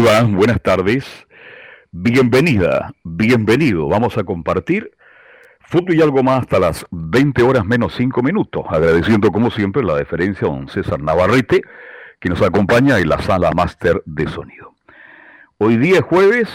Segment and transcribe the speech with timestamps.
[0.00, 1.04] Buenas tardes.
[1.92, 3.86] Bienvenida, bienvenido.
[3.86, 4.92] Vamos a compartir
[5.60, 8.64] fútbol y algo más hasta las 20 horas menos 5 minutos.
[8.70, 11.60] Agradeciendo como siempre la deferencia a don César Navarrete,
[12.18, 14.72] que nos acompaña en la sala máster de sonido.
[15.58, 16.48] Hoy día es jueves,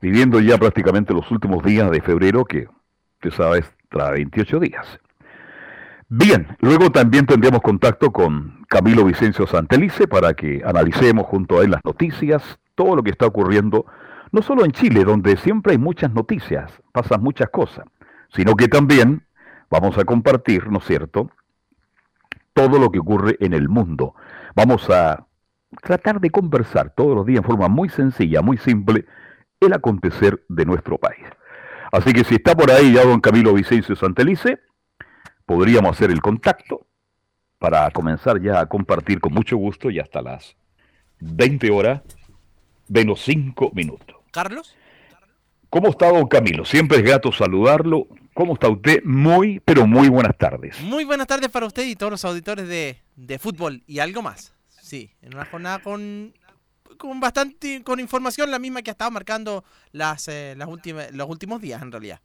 [0.00, 2.66] Viviendo ya prácticamente los últimos días de febrero, que
[3.14, 5.00] usted sabe, trae 28 días.
[6.10, 11.72] Bien, luego también tendremos contacto con Camilo Vicencio Santelice para que analicemos junto a él
[11.72, 13.84] las noticias, todo lo que está ocurriendo,
[14.32, 17.84] no solo en Chile, donde siempre hay muchas noticias, pasan muchas cosas,
[18.30, 19.26] sino que también
[19.68, 21.30] vamos a compartir, ¿no es cierto?,
[22.54, 24.14] todo lo que ocurre en el mundo.
[24.56, 25.26] Vamos a
[25.82, 29.04] tratar de conversar todos los días en forma muy sencilla, muy simple,
[29.60, 31.26] el acontecer de nuestro país.
[31.92, 34.60] Así que si está por ahí ya don Camilo Vicencio Santelice,
[35.48, 36.86] podríamos hacer el contacto
[37.58, 40.54] para comenzar ya a compartir con mucho gusto y hasta las
[41.20, 42.02] 20 horas
[42.86, 44.14] menos 5 minutos.
[44.30, 44.76] Carlos.
[45.70, 46.66] ¿Cómo está don Camilo?
[46.66, 48.08] Siempre es grato saludarlo.
[48.34, 49.02] ¿Cómo está usted?
[49.04, 50.80] Muy, pero muy buenas tardes.
[50.82, 54.52] Muy buenas tardes para usted y todos los auditores de, de fútbol y algo más.
[54.82, 56.34] Sí, en una jornada con,
[56.98, 61.28] con bastante con información, la misma que ha estado marcando las, eh, las últimas, los
[61.28, 62.20] últimos días en realidad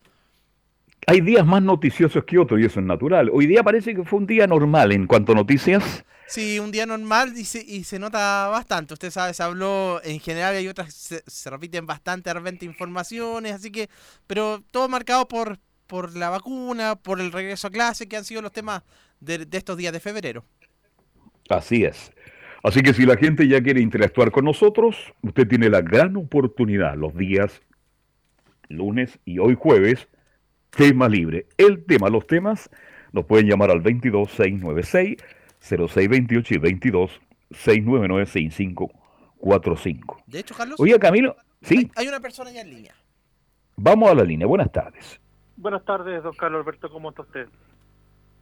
[1.08, 3.30] hay días más noticiosos que otros y eso es natural.
[3.34, 6.06] Hoy día parece que fue un día normal en cuanto a noticias.
[6.28, 8.94] Sí, un día normal y se, y se nota bastante.
[8.94, 12.66] Usted sabe, se habló en general y hay otras se, se repiten bastante de repente
[12.66, 13.90] informaciones, así que,
[14.25, 18.42] pero todo marcado por, por la vacuna, por el regreso a clase, que han sido
[18.42, 18.84] los temas
[19.19, 20.46] de, de estos días de febrero.
[21.50, 22.12] Así es.
[22.63, 26.96] Así que si la gente ya quiere interactuar con nosotros, usted tiene la gran oportunidad
[26.96, 27.62] los días
[28.69, 30.08] lunes y hoy jueves
[30.76, 31.48] tema libre.
[31.58, 32.70] El tema, los temas,
[33.12, 36.60] nos pueden llamar al 22-696-0628 y
[37.52, 40.24] 22-699-6545.
[40.28, 40.80] De hecho, Carlos.
[40.80, 41.78] Oye, Camilo, sí.
[41.78, 42.94] Hay, hay, una persona ya en línea.
[43.76, 44.48] Vamos a la línea.
[44.48, 45.20] Buenas tardes.
[45.56, 46.90] Buenas tardes, don Carlos Alberto.
[46.90, 47.48] ¿Cómo está usted?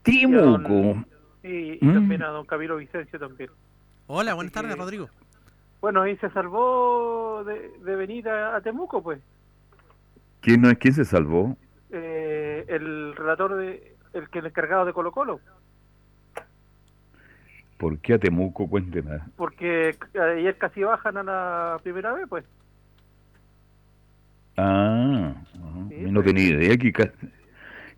[0.04, 1.04] Timuco.
[1.44, 1.94] Y, y mm.
[1.94, 3.50] también a don Camilo Vicencio también.
[4.08, 5.10] Hola, buenas tardes, Rodrigo.
[5.82, 9.20] Bueno, y se salvó de, de venir a, a, Temuco, pues.
[10.42, 11.58] ¿Quién, no es, ¿Quién se salvó?
[11.92, 15.40] Eh, el relator de el que el encargado de Colo Colo.
[17.78, 18.70] ¿Por qué a Temuco?
[18.70, 19.20] Cuénteme.
[19.36, 22.46] Porque ayer casi bajan a la primera vez, pues.
[24.58, 25.34] Ah,
[25.90, 26.34] sí, no pues.
[26.34, 26.94] tenía idea que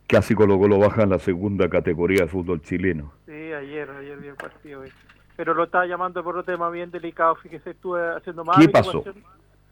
[0.07, 3.11] casi Colo Colo baja en la segunda categoría de fútbol chileno.
[3.25, 4.85] Sí, ayer, ayer vi el partido.
[4.85, 4.91] Eh.
[5.35, 9.03] Pero lo estaba llamando por un tema bien delicado, fíjese, estuve haciendo más ¿Qué pasó?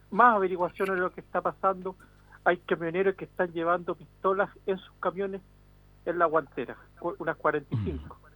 [0.10, 1.96] Más averiguaciones de lo que está pasando
[2.44, 5.41] hay camioneros que están llevando pistolas en sus camiones
[6.06, 6.78] en la guantera,
[7.19, 8.16] unas 45.
[8.16, 8.31] Mm.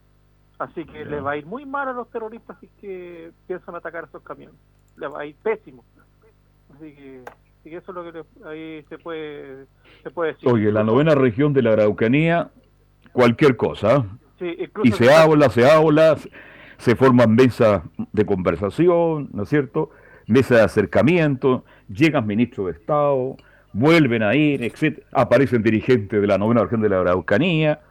[0.60, 1.06] Así que yeah.
[1.06, 4.56] le va a ir muy mal a los terroristas si que piensan atacar esos camiones.
[4.98, 5.84] Le va a ir pésimo.
[6.74, 7.22] Así que,
[7.60, 9.66] así que eso es lo que le, ahí se puede,
[10.04, 10.48] se puede decir.
[10.48, 12.52] Oye, la novena región de la Araucanía,
[13.12, 14.06] cualquier cosa.
[14.40, 16.18] Sí, y se habla, se habla,
[16.78, 17.82] se forman mesas
[18.12, 19.92] de conversación, ¿no es cierto?
[20.28, 23.38] Mesas de acercamiento, llegan ministros de Estado,
[23.76, 25.04] vuelven a ir, etc.
[25.12, 27.82] Aparecen dirigentes de la novena región de la Araucanía,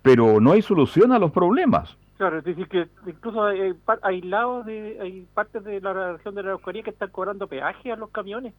[0.00, 1.96] pero no hay solución a los problemas.
[2.16, 6.42] Claro, es decir, que incluso hay, hay lados, de, hay partes de la región de
[6.42, 8.54] la Araucanía que están cobrando peaje a los camiones.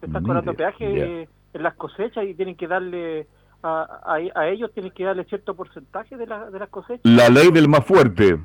[0.00, 1.28] Están Mire, cobrando peaje yeah.
[1.52, 3.26] en las cosechas y tienen que darle,
[3.62, 7.00] a, a, a, ellos tienen que darle cierto porcentaje de, la, de las cosechas.
[7.04, 8.38] La ley del más fuerte.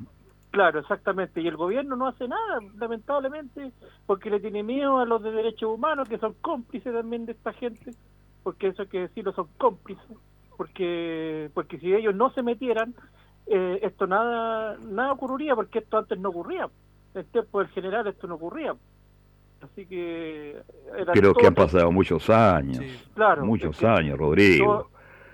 [0.55, 1.41] Claro, exactamente.
[1.41, 3.73] Y el gobierno no hace nada, lamentablemente,
[4.05, 7.51] porque le tiene miedo a los de derechos humanos, que son cómplices también de esta
[7.51, 7.91] gente.
[8.41, 10.17] porque eso hay que decirlo, son cómplices,
[10.55, 12.95] porque porque si ellos no se metieran,
[13.47, 16.69] eh, esto nada nada ocurriría, porque esto antes no ocurría.
[17.13, 18.73] En el tiempo del general esto no ocurría.
[19.59, 20.61] Así que...
[21.11, 22.79] Pero que han pasado muchos años,
[23.13, 24.89] claro, muchos años, Rodrigo.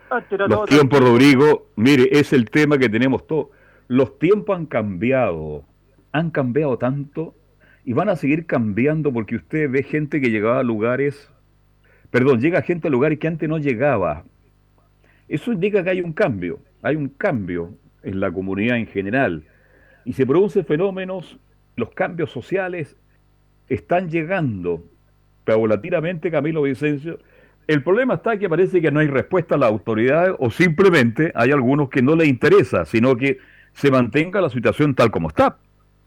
[0.09, 3.49] Todo, Los tiempos, Rodrigo, mire, es el tema que tenemos todos.
[3.91, 5.65] Los tiempos han cambiado,
[6.13, 7.35] han cambiado tanto
[7.83, 11.29] y van a seguir cambiando porque usted ve gente que llegaba a lugares,
[12.09, 14.23] perdón, llega gente a lugares que antes no llegaba.
[15.27, 19.43] Eso indica que hay un cambio, hay un cambio en la comunidad en general
[20.05, 21.37] y se producen fenómenos,
[21.75, 22.95] los cambios sociales
[23.67, 24.85] están llegando
[25.43, 27.19] paulatinamente, Camilo Vicencio.
[27.67, 31.51] El problema está que parece que no hay respuesta a la autoridad o simplemente hay
[31.51, 33.39] algunos que no les interesa, sino que
[33.73, 35.57] se mantenga la situación tal como está.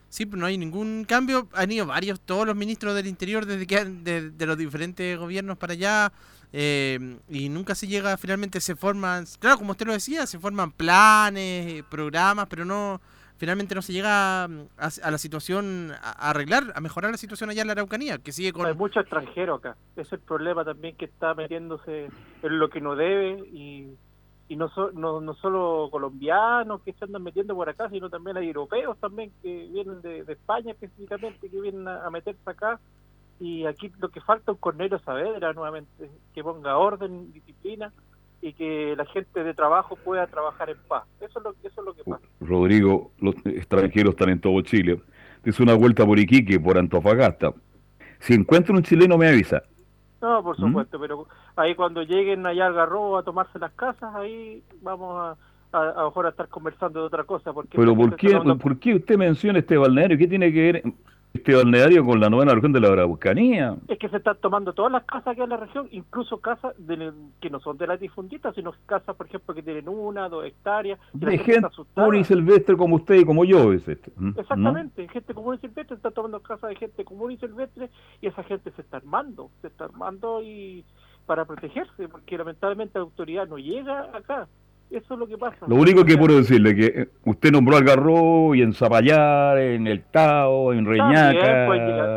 [0.08, 1.49] Sí, pero no hay ningún cambio.
[1.55, 5.58] Han ido varios, todos los ministros del Interior desde que de, de los diferentes gobiernos
[5.58, 6.12] para allá.
[6.56, 10.70] Eh, y nunca se llega, finalmente se forman, claro, como usted lo decía, se forman
[10.70, 13.00] planes, programas, pero no,
[13.38, 17.67] finalmente no se llega a, la situación, a, arreglar, a mejorar la situación allá en
[17.67, 18.67] la Araucanía, que sigue con...
[18.67, 22.06] Hay mucho extranjero acá, es el problema también que está metiéndose
[22.43, 23.88] en lo que no debe y,
[24.49, 28.49] y no, no, no solo colombianos que se andan metiendo por acá, sino también hay
[28.49, 32.79] europeos también que vienen de, España específicamente, que vienen a, meterse acá
[33.41, 37.93] y aquí lo que falta es un Cornelio Saavedra nuevamente, que ponga orden, disciplina
[38.43, 41.05] y que la gente de trabajo pueda trabajar en paz.
[41.20, 42.25] Eso es lo, eso es lo que pasa.
[42.41, 45.00] Rodrigo, los extranjeros están en todo Chile.
[45.43, 47.55] Es una vuelta por Iquique, por Antofagasta.
[48.20, 49.62] Si encuentro un chileno, me avisa.
[50.20, 50.67] No, por ¿Mm?
[50.67, 51.26] supuesto, pero
[51.56, 55.17] ahí cuando lleguen allá al Garrobo a tomarse las casas, ahí vamos
[55.73, 57.53] a, a, a, mejor a estar conversando de otra cosa.
[57.53, 60.19] Porque pero ¿por qué, ¿por qué usted menciona este balneario?
[60.19, 60.83] ¿Qué tiene que ver
[61.35, 63.77] este balneario con la novena región de la Araucanía.
[63.89, 67.12] Es que se están tomando todas las casas aquí en la región, incluso casas de,
[67.41, 70.99] que no son de las difunditas, sino casas, por ejemplo, que tienen una, dos hectáreas.
[71.12, 74.12] De gente común y silvestre como usted y como yo, es esto.
[74.37, 77.91] Exactamente, gente común y silvestre está tomando casas de gente común y silvestre
[78.21, 80.85] y esa gente se está armando, se está armando y
[81.26, 84.47] para protegerse, porque lamentablemente la autoridad no llega acá.
[84.91, 85.67] Eso es lo que pasa.
[85.67, 89.87] Lo único que puedo decirle que eh, usted nombró al Garro y en Zapallar, en
[89.87, 91.67] El Tao, en Reñaca,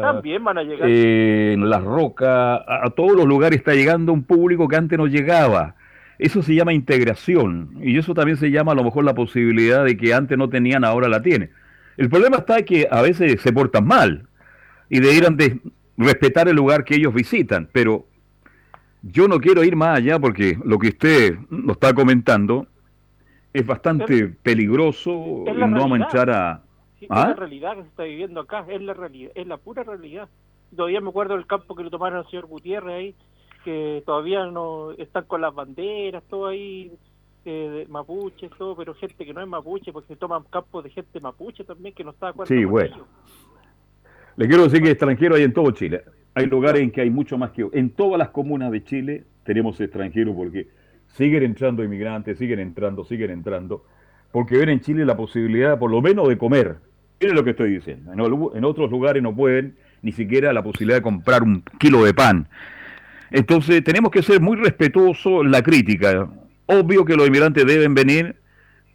[0.02, 0.88] también, van a llegar.
[0.88, 5.76] en Las Rocas, a, todos los lugares está llegando un público que antes no llegaba.
[6.20, 9.98] Eso se llama integración y eso también se llama a lo mejor la posibilidad de
[9.98, 11.52] que antes no tenían, ahora la tienen.
[11.96, 14.28] El problema está que a veces se portan mal
[14.90, 15.60] y debieran de
[15.98, 18.06] respetar el lugar que ellos visitan, pero
[19.02, 22.68] yo no quiero ir más allá porque lo que usted nos está comentando
[23.54, 26.64] es bastante peligroso y no vamos a echar a...
[27.00, 27.34] Es la ¿Ah?
[27.34, 30.28] realidad que se está viviendo acá, es la realidad, es la pura realidad.
[30.76, 33.16] Todavía me acuerdo del campo que lo tomaron al señor Gutiérrez ahí,
[33.64, 36.92] que todavía no están con las banderas, todo ahí,
[37.46, 41.20] eh, mapuche, todo, pero gente que no es mapuche, porque se toman campos de gente
[41.20, 43.06] mapuche también que no está de acuerdo sí, bueno.
[44.36, 46.04] Le quiero decir que extranjeros hay en todo Chile.
[46.38, 47.68] Hay lugares en que hay mucho más que...
[47.74, 50.68] En todas las comunas de Chile tenemos extranjeros porque
[51.08, 53.84] siguen entrando inmigrantes, siguen entrando, siguen entrando,
[54.32, 56.76] porque ven en Chile la posibilidad por lo menos de comer.
[57.20, 58.14] Miren lo que estoy diciendo.
[58.14, 62.48] En, otros lugares no pueden ni siquiera la posibilidad de comprar un kilo de pan.
[63.32, 66.30] Entonces tenemos que ser muy respetuosos en la crítica.
[66.68, 68.36] Obvio que los inmigrantes deben venir,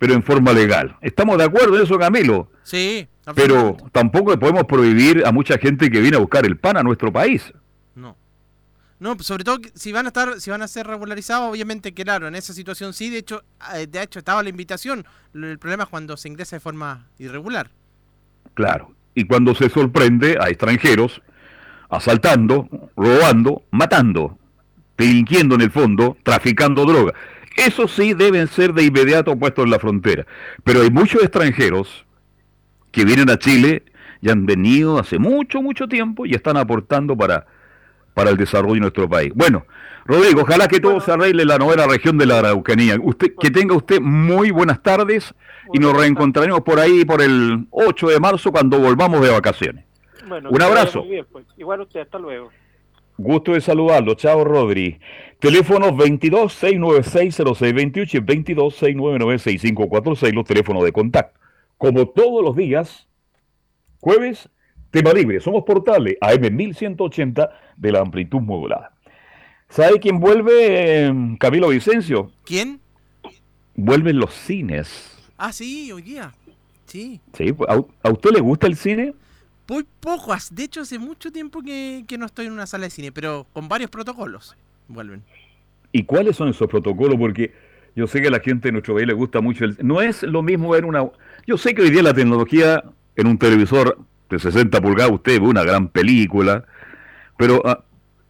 [0.02, 0.96] pero en forma legal.
[1.00, 2.50] ¿Estamos de acuerdo en eso, Camilo?
[2.64, 3.06] Sí.
[3.36, 7.12] Pero tampoco podemos prohibir a mucha gente que viene a buscar el pan a nuestro
[7.12, 7.52] país.
[7.94, 8.16] No.
[8.98, 12.34] No, sobre todo si van a estar, si van a ser regularizados, obviamente claro, en
[12.34, 13.44] esa situación sí, de hecho,
[13.76, 15.06] eh, de hecho estaba la invitación.
[15.34, 17.70] El problema es cuando se ingresa de forma irregular.
[18.54, 18.96] Claro.
[19.14, 21.22] Y cuando se sorprende a extranjeros
[21.90, 24.36] asaltando, robando, matando,
[24.98, 27.14] delinquiendo en el fondo, traficando droga.
[27.56, 30.26] Eso sí deben ser de inmediato puestos en la frontera.
[30.64, 32.06] Pero hay muchos extranjeros
[32.90, 33.84] que vienen a Chile
[34.20, 37.46] y han venido hace mucho, mucho tiempo y están aportando para,
[38.14, 39.32] para el desarrollo de nuestro país.
[39.34, 39.66] Bueno,
[40.04, 42.96] Rodrigo, ojalá que todo se arregle en la novena región de la Araucanía.
[43.00, 45.34] Usted, que tenga usted muy buenas tardes
[45.72, 49.84] y nos reencontraremos por ahí por el 8 de marzo cuando volvamos de vacaciones.
[50.26, 51.04] Un abrazo.
[51.30, 51.44] Pues.
[51.56, 52.50] Igual usted, hasta luego.
[53.18, 54.14] Gusto de saludarlo.
[54.14, 54.98] Chao, Rodri.
[55.38, 61.42] Teléfono 22 696 0628 y 22 699 6546, los teléfonos de contacto
[61.82, 63.08] como todos los días,
[63.98, 64.48] jueves,
[64.92, 65.40] tema libre.
[65.40, 68.94] Somos portales AM 1180 de la amplitud modulada.
[69.68, 72.30] ¿Sabe quién vuelve, Camilo Vicencio?
[72.44, 72.78] ¿Quién?
[73.74, 75.18] Vuelven los cines.
[75.36, 76.32] Ah, sí, hoy día.
[76.86, 77.20] Sí.
[77.32, 79.14] Sí, pues, ¿a, usted le gusta el cine?
[79.68, 80.34] Muy poco.
[80.50, 83.46] De hecho, hace mucho tiempo que, que no estoy en una sala de cine, pero
[83.52, 84.56] con varios protocolos
[84.88, 85.22] vuelven.
[85.92, 87.16] ¿Y cuáles son esos protocolos?
[87.18, 87.52] Porque
[87.94, 89.76] yo sé que a la gente de nuestro país le gusta mucho el...
[89.82, 91.04] No es lo mismo ver una...
[91.46, 92.82] Yo sé que hoy día la tecnología
[93.16, 93.98] en un televisor
[94.30, 96.64] de 60 pulgadas, usted ve una gran película,
[97.36, 97.84] pero a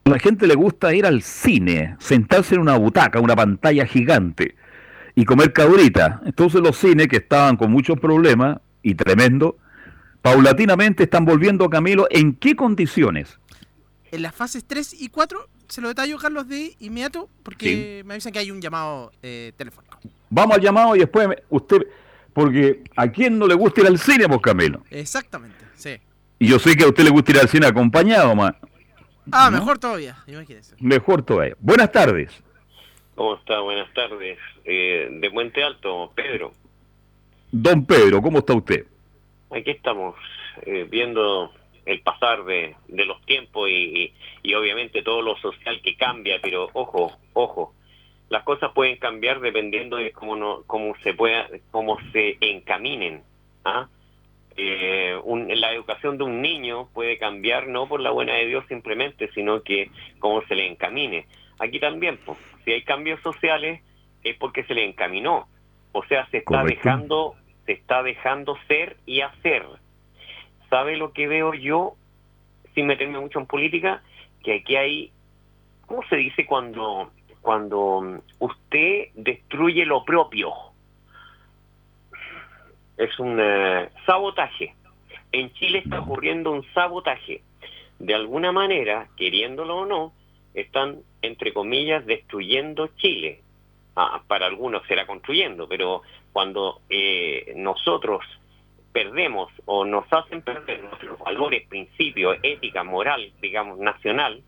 [0.05, 4.57] la gente le gusta ir al cine, sentarse en una butaca, una pantalla gigante
[5.15, 6.21] y comer cabrita.
[6.25, 9.59] Entonces los cines que estaban con muchos problemas y tremendo,
[10.23, 12.07] paulatinamente están volviendo a Camilo.
[12.11, 13.39] ¿En qué condiciones?
[14.11, 18.31] En las fases 3 y 4 se lo detallo, Carlos, de inmediato, porque me avisan
[18.31, 19.99] que hay un llamado eh, telefónico.
[20.29, 21.79] Vamos al llamado y después usted,
[22.35, 24.83] porque a quién no le gusta ir al cine, pues Camilo.
[24.91, 25.97] Exactamente, sí.
[26.39, 28.53] Y yo sé que a usted le gusta ir al cine acompañado, más.
[29.31, 30.75] Ah, mejor todavía, imagínese.
[30.79, 31.57] Mejor todavía.
[31.59, 32.31] Buenas tardes.
[33.15, 33.61] ¿Cómo está?
[33.61, 34.39] Buenas tardes.
[34.67, 36.53] Eh, de Puente Alto, Pedro.
[37.51, 38.85] Don Pedro, ¿cómo está usted?
[39.53, 40.17] Aquí estamos
[40.63, 41.53] eh, viendo
[41.85, 46.69] el pasar de, de los tiempos y, y, obviamente todo lo social que cambia, pero
[46.73, 47.75] ojo, ojo,
[48.29, 53.23] las cosas pueden cambiar dependiendo de cómo no, cómo se pueda, cómo se encaminen.
[53.65, 53.89] ¿ah?
[54.57, 58.65] Eh, un, la educación de un niño puede cambiar no por la buena de Dios
[58.69, 61.27] simplemente, sino que cómo se le encamine.
[61.59, 63.81] Aquí también, pues, si hay cambios sociales
[64.23, 65.49] es porque se le encaminó,
[65.93, 66.83] o sea, se está Correcto.
[66.85, 67.35] dejando,
[67.67, 69.65] se está dejando ser y hacer.
[70.69, 71.95] ¿Sabe lo que veo yo,
[72.75, 74.03] sin meterme mucho en política?
[74.43, 75.13] Que aquí hay,
[75.87, 80.53] ¿cómo se dice cuando, cuando usted destruye lo propio?
[82.97, 84.75] Es un eh, sabotaje.
[85.31, 87.43] En Chile está ocurriendo un sabotaje.
[87.99, 90.13] De alguna manera, queriéndolo o no,
[90.55, 93.41] están, entre comillas, destruyendo Chile.
[93.95, 98.25] Ah, para algunos será construyendo, pero cuando eh, nosotros
[98.93, 104.43] perdemos o nos hacen perder nuestros valores, principios, ética, moral, digamos, nacional,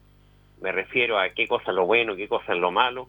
[0.60, 3.08] me refiero a qué cosa es lo bueno, qué cosa es lo malo,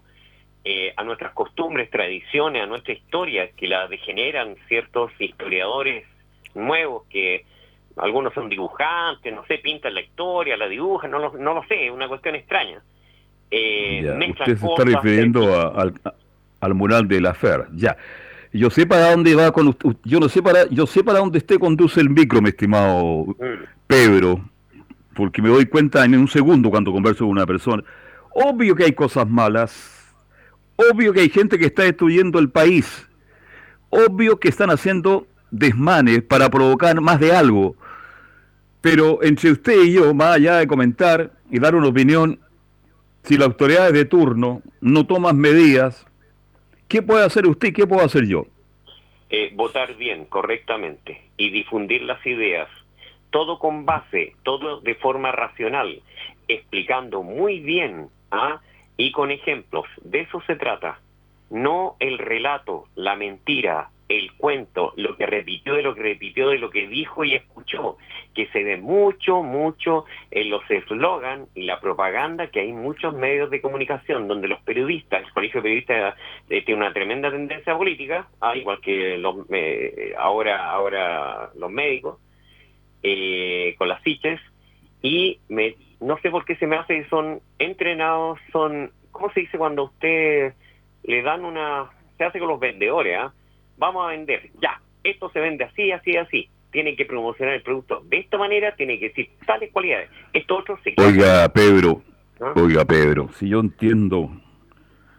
[0.64, 6.04] eh, a nuestras costumbres, tradiciones, a nuestra historia, que la degeneran ciertos historiadores
[6.54, 7.44] nuevos que
[7.96, 11.86] algunos son dibujantes, no sé, pintan la historia, la dibujan, no lo, no lo sé,
[11.86, 12.82] es una cuestión extraña.
[13.50, 15.94] Eh, Ya, usted se está cosas, refiriendo a- al,
[16.60, 17.66] al mural de la FER.
[17.74, 17.96] Ya.
[18.52, 19.90] Yo sé para dónde va con usted.
[20.04, 23.36] Yo no sé para, yo sé para dónde usted conduce el micro, mi estimado.
[23.86, 24.40] Pedro,
[25.14, 27.82] porque me doy cuenta en un segundo cuando converso con una persona.
[28.30, 30.14] Obvio que hay cosas malas.
[30.76, 33.08] Obvio que hay gente que está destruyendo el país.
[33.88, 37.76] Obvio que están haciendo desmanes para provocar más de algo.
[38.80, 42.38] Pero entre usted y yo, más allá de comentar y dar una opinión,
[43.24, 46.06] si las autoridades de turno no toman medidas,
[46.88, 48.46] ¿qué puede hacer usted qué puedo hacer yo?
[49.30, 52.68] eh, votar bien, correctamente, y difundir las ideas,
[53.30, 56.00] todo con base, todo de forma racional,
[56.48, 58.60] explicando muy bien ¿ah?
[58.96, 59.86] y con ejemplos.
[60.02, 61.00] De eso se trata.
[61.50, 66.58] No el relato, la mentira, el cuento, lo que repitió de lo que repitió de
[66.58, 67.96] lo que dijo y escuchó,
[68.34, 73.50] que se ve mucho, mucho en los eslogan y la propaganda que hay muchos medios
[73.50, 76.14] de comunicación donde los periodistas, el colegio de periodistas
[76.48, 82.18] eh, tiene una tremenda tendencia política, ah, igual que los, eh, ahora, ahora los médicos,
[83.02, 84.40] eh, con las fichas,
[85.02, 89.40] y me, no sé por qué se me hace que son entrenados, son, ¿cómo se
[89.40, 90.54] dice cuando usted
[91.02, 93.32] le dan una, se hace con los vendedores, ¿ah?
[93.76, 98.02] Vamos a vender, ya, esto se vende así, así, así, tiene que promocionar el producto
[98.08, 102.02] de esta manera, tiene que decir tales cualidades, esto otro se Oiga, Pedro,
[102.40, 102.52] ¿no?
[102.62, 104.30] oiga, Pedro, si yo entiendo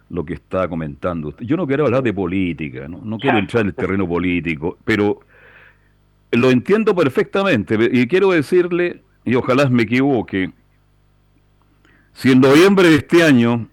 [0.09, 3.61] lo que está comentando usted, yo no quiero hablar de política, no, no quiero entrar
[3.61, 5.19] en el terreno político, pero
[6.31, 10.51] lo entiendo perfectamente y quiero decirle, y ojalá me equivoque,
[12.13, 13.67] si en noviembre de este año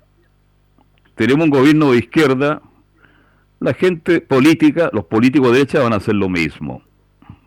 [1.14, 2.60] tenemos un gobierno de izquierda,
[3.60, 6.82] la gente política, los políticos de derecha van a hacer lo mismo.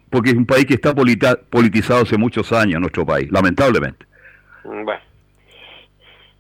[0.10, 4.06] Porque es un país que está politizado hace muchos años, nuestro país, lamentablemente.
[4.64, 5.00] Bueno,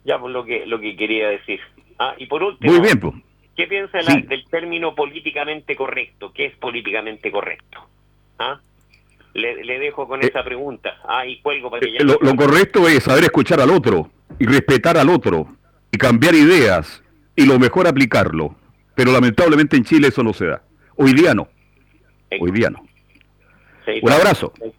[0.05, 1.59] ya por lo que lo que quería decir.
[2.00, 3.13] Ah, y por último, Muy bien, pues.
[3.55, 6.31] ¿qué piensa la- del término políticamente correcto?
[6.33, 7.88] ¿Qué es políticamente correcto?
[8.39, 8.59] ¿Ah?
[9.33, 10.95] Le, le dejo con Eh, esa pregunta.
[11.07, 14.09] Ah, y cuelgo para que ya Eh, Lo, lo correcto es saber escuchar al otro
[14.39, 15.47] y respetar al otro
[15.91, 17.03] y cambiar ideas
[17.36, 18.55] y lo mejor aplicarlo.
[18.97, 20.63] Pero lamentablemente en Chile eso no se da.
[20.95, 21.47] Hoy día no.
[22.41, 22.83] Hoy día no.
[23.85, 24.51] Sí, Un abrazo.
[24.57, 24.71] sí.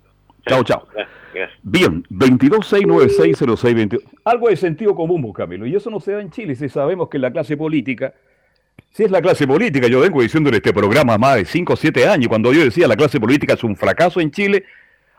[0.48, 0.88] Chao, chao.
[1.62, 4.00] Bien, 226960622.
[4.24, 5.66] Algo de sentido común, Camilo.
[5.66, 6.56] Y eso no se da en Chile.
[6.56, 8.12] Si sabemos que la clase política,
[8.90, 11.76] si es la clase política, yo vengo diciendo en este programa más de 5 o
[11.76, 14.64] 7 años, cuando yo decía la clase política es un fracaso en Chile,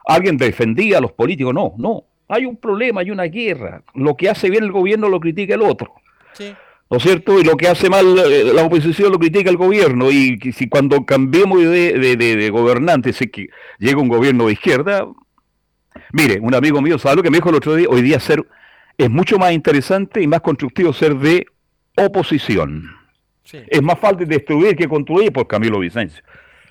[0.06, 1.54] alguien defendía a los políticos.
[1.54, 2.04] No, no.
[2.28, 3.82] Hay un problema, hay una guerra.
[3.94, 5.94] Lo que hace bien el gobierno lo critica el otro.
[6.34, 6.54] Sí.
[6.90, 7.40] ¿No es cierto?
[7.40, 10.10] Y lo que hace mal eh, la oposición lo critica el gobierno.
[10.12, 15.08] Y si cuando cambiemos de, de, gobernante, sé que llega un gobierno de izquierda,
[16.12, 18.46] mire, un amigo mío sabe lo que me dijo el otro día, hoy día ser
[18.98, 21.46] es mucho más interesante y más constructivo ser de
[21.96, 22.96] oposición.
[23.52, 26.22] Es más fácil destruir que construir por Camilo Vicencio.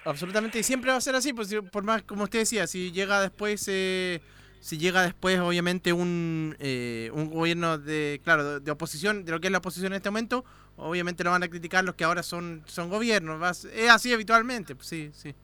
[0.05, 3.21] Absolutamente, y siempre va a ser así, pues, por más, como usted decía, si llega
[3.21, 3.65] después...
[3.69, 4.21] Eh
[4.61, 9.49] si llega después, obviamente, un, eh, un gobierno de, claro, de, oposición, de lo que
[9.49, 10.45] es la oposición en este momento,
[10.77, 13.65] obviamente lo van a criticar los que ahora son, son gobiernos.
[13.67, 15.35] Es así habitualmente, pues, sí, sí.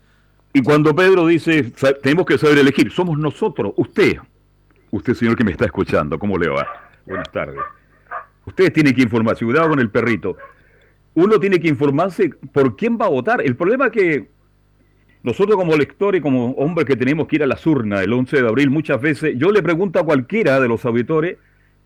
[0.52, 4.18] Y cuando Pedro dice, tenemos que saber elegir, somos nosotros, usted,
[4.90, 6.66] usted señor que me está escuchando, ¿cómo le va?
[7.04, 7.60] Buenas tardes.
[8.46, 10.36] Usted tiene que informarse, cuidado con el perrito.
[11.14, 13.40] Uno tiene que informarse por quién va a votar.
[13.40, 14.30] El problema es que
[15.24, 18.46] nosotros como lectores, como hombres que tenemos que ir a las urnas el 11 de
[18.46, 21.38] abril, muchas veces yo le pregunto a cualquiera de los auditores,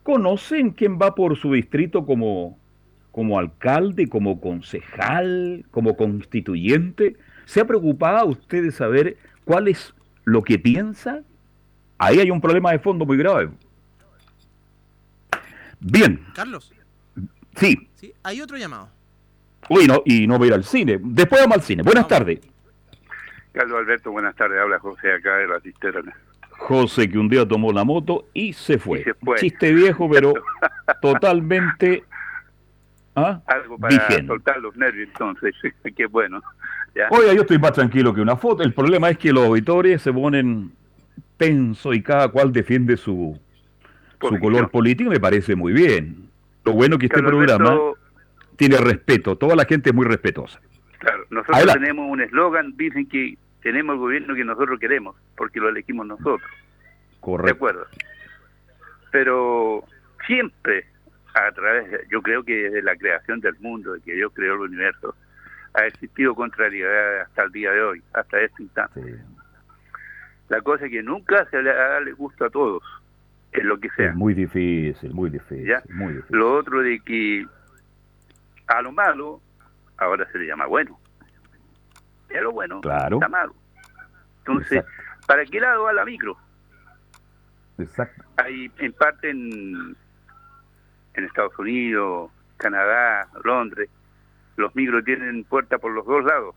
[0.03, 2.59] ¿conocen quién va por su distrito como,
[3.13, 7.15] como alcalde, como concejal, como constituyente?
[7.45, 11.23] ¿Se ha preocupado usted de saber cuál es lo que piensa?
[11.97, 13.51] Ahí hay un problema de fondo muy grave.
[15.79, 16.25] Bien.
[16.35, 16.73] Carlos.
[17.55, 17.89] Sí.
[17.95, 18.89] sí hay otro llamado.
[19.69, 20.99] Uy, no, y no voy a ir al cine.
[21.01, 21.85] Después vamos al cine.
[21.85, 22.41] Buenas tardes.
[23.53, 24.61] Carlos Alberto, buenas tardes.
[24.61, 26.15] Habla José acá de la cisterna.
[26.51, 29.05] José que un día tomó la moto y se fue.
[29.37, 30.35] Chiste viejo, pero
[31.03, 32.05] totalmente
[33.15, 33.41] ¿ah?
[33.47, 35.55] algo para soltar los nervios entonces,
[35.97, 36.43] qué bueno.
[37.11, 38.65] Oiga, yo estoy más tranquilo que una foto.
[38.65, 40.73] El problema es que los auditores se ponen
[41.37, 43.39] tenso y cada cual defiende su,
[44.21, 45.11] su color político.
[45.11, 46.29] Me parece muy bien.
[46.65, 47.79] Lo bueno que este programa
[48.57, 49.37] tiene respeto.
[49.37, 50.61] Toda la gente es muy respetuosa.
[50.99, 55.69] Claro, nosotros tenemos un eslogan, dicen que tenemos el gobierno que nosotros queremos, porque lo
[55.69, 56.51] elegimos nosotros.
[57.21, 57.47] Correcto.
[57.47, 57.87] De acuerdo.
[59.11, 59.85] Pero
[60.27, 60.87] siempre,
[61.35, 64.71] a través, yo creo que desde la creación del mundo, de que Dios creó el
[64.71, 65.15] universo,
[65.75, 69.19] ha existido contrariedad hasta el día de hoy, hasta este instante.
[70.49, 72.83] La cosa es que nunca se le da gusto a todos,
[73.53, 74.11] en lo que sea.
[74.11, 76.37] Es muy difícil, muy difícil, muy difícil.
[76.37, 77.47] Lo otro de que
[78.67, 79.41] a lo malo
[79.99, 80.99] ahora se le llama bueno.
[82.31, 83.17] Y lo bueno claro.
[83.17, 83.55] está malo.
[84.39, 84.85] Entonces,
[85.27, 86.37] ¿para qué lado va la micro?
[87.79, 88.25] Exacto.
[88.37, 89.97] Hay en parte en,
[91.15, 93.89] en Estados Unidos, Canadá, Londres,
[94.57, 96.55] los micros tienen puerta por los dos lados.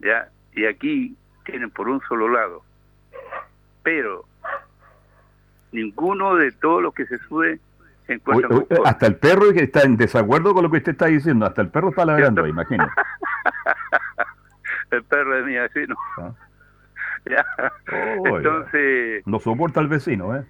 [0.00, 0.28] ¿Ya?
[0.52, 2.62] Y aquí tienen por un solo lado.
[3.82, 4.24] Pero
[5.72, 7.58] ninguno de todos los que se sube
[8.84, 11.68] hasta el perro que está en desacuerdo con lo que usted está diciendo, hasta el
[11.68, 12.86] perro está ladrando, imagino.
[14.90, 15.96] el perro de mi vecino.
[16.18, 16.32] Ah.
[17.88, 19.24] Oh, entonces...
[19.26, 20.44] No soporta al vecino, ¿eh?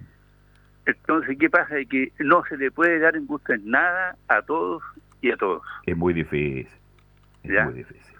[0.87, 1.79] Entonces, ¿qué pasa?
[1.79, 4.83] Es que no se le puede dar en gusto en nada a todos
[5.21, 5.62] y a todos.
[5.85, 6.67] Es muy difícil.
[7.43, 8.12] Es muy difícil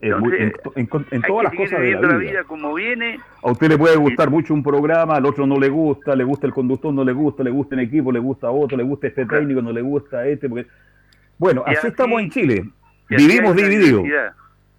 [0.00, 2.44] en, todas las cosas de la vida.
[2.44, 3.18] como viene.
[3.42, 6.46] A usted le puede gustar mucho un programa, al otro no le gusta, le gusta
[6.46, 9.24] el conductor, no le gusta, le gusta el equipo, le gusta otro, le gusta este
[9.26, 10.48] técnico, no le gusta este.
[10.48, 10.66] Porque...
[11.38, 12.64] Bueno, así, estamos en Chile.
[13.08, 14.04] Vivimos divididos.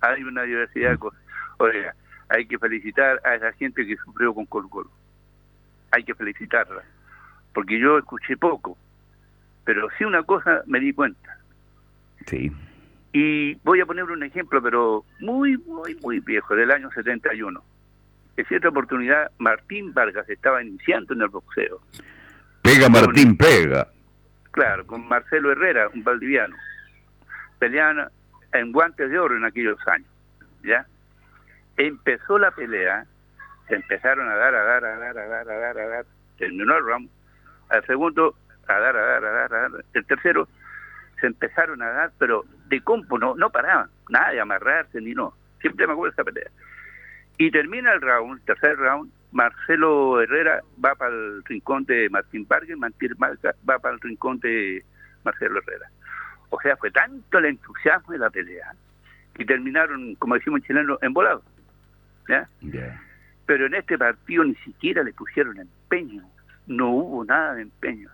[0.01, 1.19] Hay una diversidad de cosas.
[1.57, 1.95] Oiga,
[2.29, 4.91] hay que felicitar a esa gente que sufrió con Colo.
[5.91, 6.83] Hay que felicitarla.
[7.53, 8.77] Porque yo escuché poco.
[9.63, 11.39] Pero sí una cosa me di cuenta.
[12.27, 12.51] Sí
[13.17, 17.63] y voy a poner un ejemplo, pero muy, muy, muy viejo, del año 71.
[18.35, 21.79] En cierta oportunidad, Martín Vargas estaba iniciando en el boxeo.
[22.61, 23.87] Pega Martín, pega.
[24.51, 26.57] Claro, con Marcelo Herrera, un valdiviano.
[27.57, 28.09] Peleaban
[28.51, 30.09] en guantes de oro en aquellos años.
[30.61, 30.85] ¿Ya?
[31.77, 33.05] Empezó la pelea,
[33.69, 36.05] se empezaron a dar, a dar, a dar, a dar, a dar, a dar.
[36.37, 37.09] Terminó el round.
[37.69, 38.35] Al segundo,
[38.67, 39.85] a dar, a dar, a dar, a dar.
[39.93, 40.49] El tercero,
[41.19, 45.33] se empezaron a dar, pero de compo, no, no paraban, nada de amarrarse ni no.
[45.61, 46.49] Siempre me acuerdo esa pelea.
[47.37, 52.45] Y termina el round, el tercer round, Marcelo Herrera va para el rincón de Martín
[52.47, 54.83] Vargas, Martín Vargas va para el rincón de
[55.23, 55.89] Marcelo Herrera.
[56.49, 58.73] O sea, fue tanto el entusiasmo de la pelea
[59.37, 61.43] y terminaron, como decimos en chileno, envolados.
[62.29, 62.49] ¿ya?
[63.45, 66.23] Pero en este partido ni siquiera le pusieron empeño,
[66.67, 68.09] no hubo nada de empeño.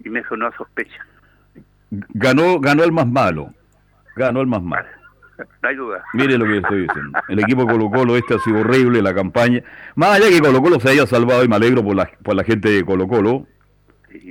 [0.00, 1.04] Y me sonó a sospecha.
[2.10, 3.52] Ganó, ganó el más malo.
[4.16, 4.86] Ganó el más malo.
[5.62, 6.04] No hay duda.
[6.12, 7.18] Mire lo que estoy diciendo.
[7.28, 9.62] El equipo Colo Colo este ha sido horrible, la campaña.
[9.94, 12.44] Más allá que Colo Colo se haya salvado y me alegro por la, por la
[12.44, 13.46] gente de Colo Colo,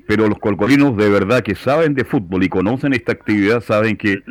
[0.08, 4.24] pero los colcolinos de verdad que saben de fútbol y conocen esta actividad, saben que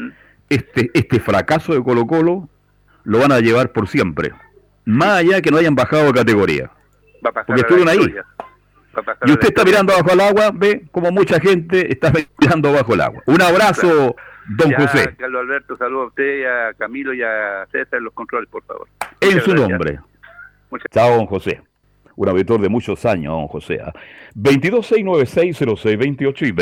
[0.48, 2.48] este, este fracaso de Colo Colo
[3.04, 4.32] lo van a llevar por siempre.
[4.84, 6.70] Más allá que no hayan bajado de categoría.
[7.20, 8.14] Porque estuvieron ahí.
[9.26, 13.00] Y usted está mirando bajo el agua, ve como mucha gente está mirando bajo el
[13.00, 13.22] agua.
[13.26, 14.14] Un abrazo,
[14.48, 18.05] don Ya, José, Carlos Alberto, saludo a usted, y a Camilo y a César en
[18.05, 18.87] los controles, por favor.
[19.20, 19.70] en Muchas su gracias.
[19.70, 19.98] nombre.
[20.70, 21.62] Muchas- Chao, don José.
[22.16, 23.81] Un auditor de muchos años, don José.
[23.83, 23.92] ¿ah?
[24.35, 26.52] 22696068 y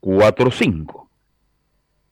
[0.00, 1.08] 2269966545.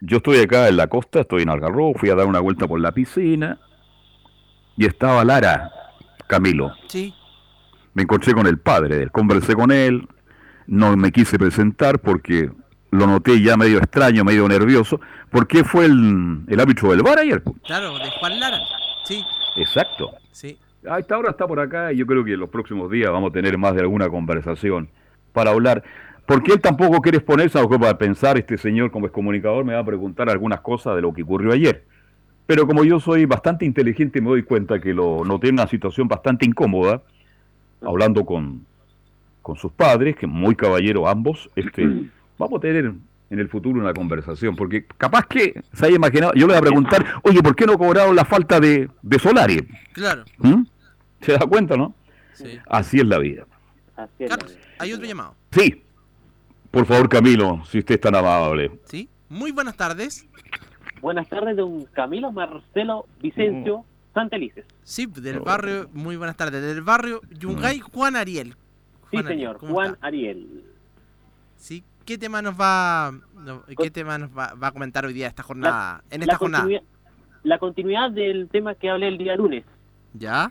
[0.01, 2.81] Yo estoy acá en la costa, estoy en Algarrobo, fui a dar una vuelta por
[2.81, 3.59] la piscina
[4.77, 5.71] y estaba Lara,
[6.29, 6.73] Camilo.
[6.89, 7.13] Sí.
[7.99, 10.07] Me encontré con el padre de él, conversé con él,
[10.69, 12.49] no me quise presentar porque
[12.93, 15.01] lo noté ya medio extraño, medio nervioso,
[15.33, 17.43] porque fue el, el árbitro del bar ayer.
[17.43, 17.57] po.
[17.67, 18.59] Claro, de Juan Lara.
[19.05, 19.25] Sí,
[19.57, 20.13] Exacto.
[20.31, 20.57] sí.
[20.89, 23.31] A esta hora está por acá y yo creo que en los próximos días vamos
[23.31, 24.89] a tener más de alguna conversación
[25.33, 25.83] para hablar.
[26.25, 29.65] Porque él tampoco quiere exponerse a lo que para pensar este señor como es comunicador
[29.65, 31.85] me va a preguntar algunas cosas de lo que ocurrió ayer.
[32.47, 36.07] Pero como yo soy bastante inteligente me doy cuenta que lo noté en una situación
[36.07, 37.03] bastante incómoda,
[37.83, 38.67] hablando con,
[39.43, 42.95] con sus padres, que muy caballeros ambos, este, vamos a tener
[43.31, 46.61] en el futuro una conversación, porque capaz que se haya imaginado, yo le voy a
[46.61, 49.67] preguntar, oye, ¿por qué no cobraron la falta de, de Solari?
[49.93, 50.25] Claro.
[50.39, 50.63] ¿Mm?
[51.21, 51.95] ¿Se da cuenta, no?
[52.33, 52.59] Sí.
[52.69, 53.47] Así es la vida.
[53.97, 55.35] Así es, Carlos, hay otro llamado.
[55.51, 55.85] Sí.
[56.71, 58.71] Por favor, Camilo, si usted es tan amable.
[58.85, 59.09] ¿Sí?
[59.29, 60.27] Muy buenas tardes.
[61.01, 63.85] Buenas tardes, don Camilo Marcelo Vicencio
[64.19, 64.67] Santelices.
[64.83, 66.61] Sí, del barrio, muy buenas tardes.
[66.61, 68.49] Del barrio Yungay, Juan Ariel.
[68.49, 68.57] Sí,
[69.11, 70.07] Juan Ariel, señor, ¿cómo Juan está?
[70.07, 70.65] Ariel.
[71.57, 75.29] Sí, ¿qué tema nos va, no, qué tema nos va, va a comentar hoy día
[75.29, 76.63] esta jornada, en esta la, jornada?
[76.65, 76.83] continuidad,
[77.45, 79.65] la continuidad del tema que hablé el día lunes.
[80.15, 80.51] ¿Ya?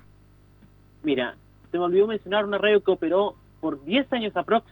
[1.04, 1.36] Mira,
[1.72, 4.66] se me olvidó mencionar una radio que operó por 10 años aprox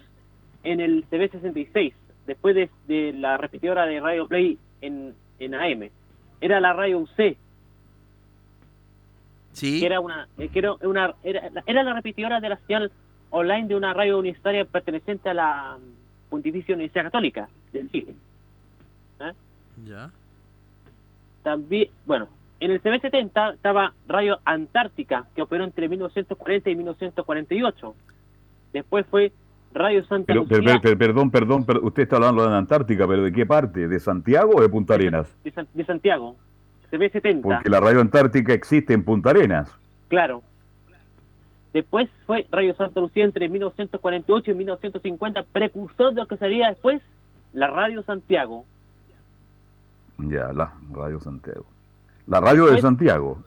[0.63, 1.93] en el CB66,
[2.27, 5.89] después de, de la repetidora de Radio Play en, en AM.
[6.41, 7.37] Era la radio UC,
[9.55, 9.79] Sí.
[9.79, 12.91] que era una, eh, que era una era, era la repetidora de la señal
[13.29, 15.77] online de una radio universitaria perteneciente a la
[16.29, 18.13] Pontificia Universidad Católica de Chile.
[19.85, 20.09] ¿Ya?
[21.43, 22.27] También, bueno,
[22.59, 27.95] en el CB70 estaba Radio Antártica, que operó entre 1940 y 1948.
[28.73, 29.31] Después fue
[29.73, 32.57] Radio Santa Pero, per- Lucía per- per- perdón, perdón, per- usted está hablando de la
[32.57, 33.87] Antártica, pero ¿de qué parte?
[33.87, 35.33] ¿De Santiago o de Punta Arenas?
[35.43, 36.35] de Santiago.
[36.97, 39.69] CB70, Porque la radio Antártica existe en Punta Arenas.
[40.09, 40.41] claro.
[41.73, 47.01] Después fue Radio Santa Lucía entre 1948 y 1950, precursor de lo que sería después
[47.51, 48.63] la Radio Santiago.
[50.17, 51.65] Ya, la radio Santiago.
[52.27, 53.39] La radio de Santiago.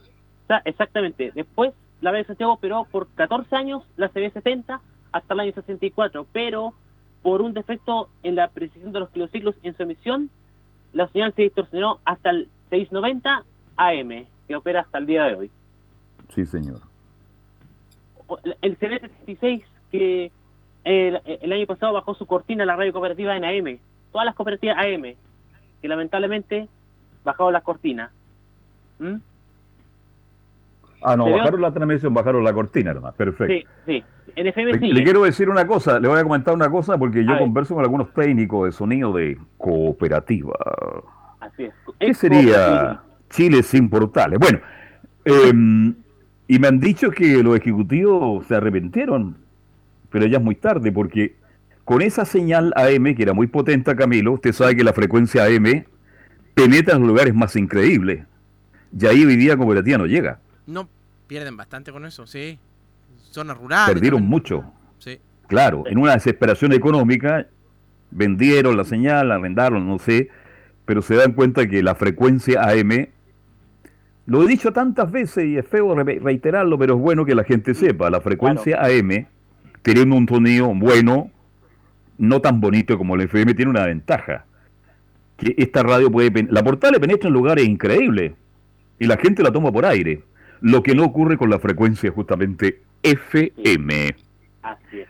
[0.47, 1.33] Sa- Exactamente.
[1.35, 4.79] Después, la Radio Santiago operó por 14 años, la CB70,
[5.13, 6.75] hasta el año 64, pero
[7.23, 10.29] por un defecto en la precisión de los kilociclos en su emisión,
[10.93, 13.45] la señal se distorsionó hasta el 690
[13.77, 15.51] AM, que opera hasta el día de hoy.
[16.35, 16.81] Sí, señor.
[18.61, 20.31] El CB76, que
[20.85, 23.79] el, el año pasado bajó su cortina la radio cooperativa en AM,
[24.13, 25.15] todas las cooperativas AM,
[25.81, 26.69] que lamentablemente
[27.25, 28.11] bajaron las cortinas.
[28.99, 29.17] ¿Mm?
[31.01, 33.15] Ah, no, bajaron la transmisión, bajaron la cortina nomás.
[33.15, 33.71] Perfecto.
[33.87, 34.05] Sí, sí.
[34.35, 37.21] En FM Le, le quiero decir una cosa, le voy a comentar una cosa porque
[37.21, 37.39] A yo ver.
[37.39, 40.55] converso con algunos técnicos de sonido de cooperativa.
[41.41, 41.75] Así es.
[41.99, 43.03] ¿Qué sería.
[43.31, 44.39] Chile sin portales?
[44.39, 44.61] Bueno,
[45.25, 45.95] em,
[46.47, 49.37] y me han dicho que los ejecutivos se arrepintieron,
[50.11, 51.37] pero ya es muy tarde porque
[51.85, 55.85] con esa señal AM, que era muy potente, Camilo, usted sabe que la frecuencia AM
[56.55, 58.25] penetra en los lugares más increíbles.
[58.99, 60.41] Y ahí hoy día cooperativa no llega.
[60.67, 60.89] No,
[61.27, 62.59] pierden bastante con eso, sí.
[63.31, 63.95] Zonas rurales.
[63.95, 64.31] Perdieron también.
[64.31, 64.65] mucho.
[64.99, 65.19] Sí.
[65.47, 67.47] Claro, en una desesperación económica,
[68.11, 70.31] vendieron la señal, arrendaron, no sé,
[70.89, 73.09] pero se dan cuenta que la frecuencia AM,
[74.25, 77.45] lo he dicho tantas veces y es feo re- reiterarlo, pero es bueno que la
[77.45, 79.27] gente sepa, la frecuencia AM,
[79.83, 81.31] teniendo un sonido bueno,
[82.17, 84.47] no tan bonito como el FM, tiene una ventaja,
[85.37, 88.33] que esta radio puede, pen- la portal le penetra en lugares increíbles
[88.99, 90.23] y la gente la toma por aire,
[90.63, 94.17] lo que no ocurre con la frecuencia justamente FM.
[94.63, 95.09] Así es.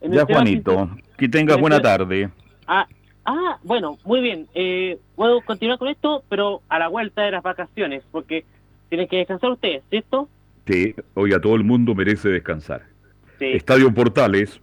[0.00, 2.28] En Ya, Juanito, que tengas en buena tarde.
[2.66, 2.88] Ah,
[3.24, 4.46] ah, bueno, muy bien.
[4.54, 8.44] Eh, puedo continuar con esto, pero a la vuelta de las vacaciones, porque
[8.88, 10.28] tienen que descansar ustedes, ¿cierto?
[10.66, 12.82] Sí, oiga, todo el mundo merece descansar.
[13.38, 13.46] Sí.
[13.46, 14.60] Estadio Portales,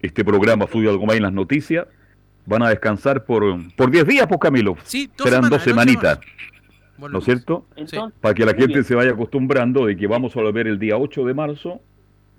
[0.00, 1.86] este programa Fútbol Algo Más en las noticias,
[2.44, 3.44] van a descansar por
[3.76, 4.76] por 10 días, pues Camilo.
[4.82, 6.20] Sí, dos Serán semanas, dos el 8 de semanitas.
[6.98, 7.66] ¿no es cierto?
[7.76, 8.84] Entonces, Para que la gente bien.
[8.84, 11.80] se vaya acostumbrando de que vamos a volver el día 8 de marzo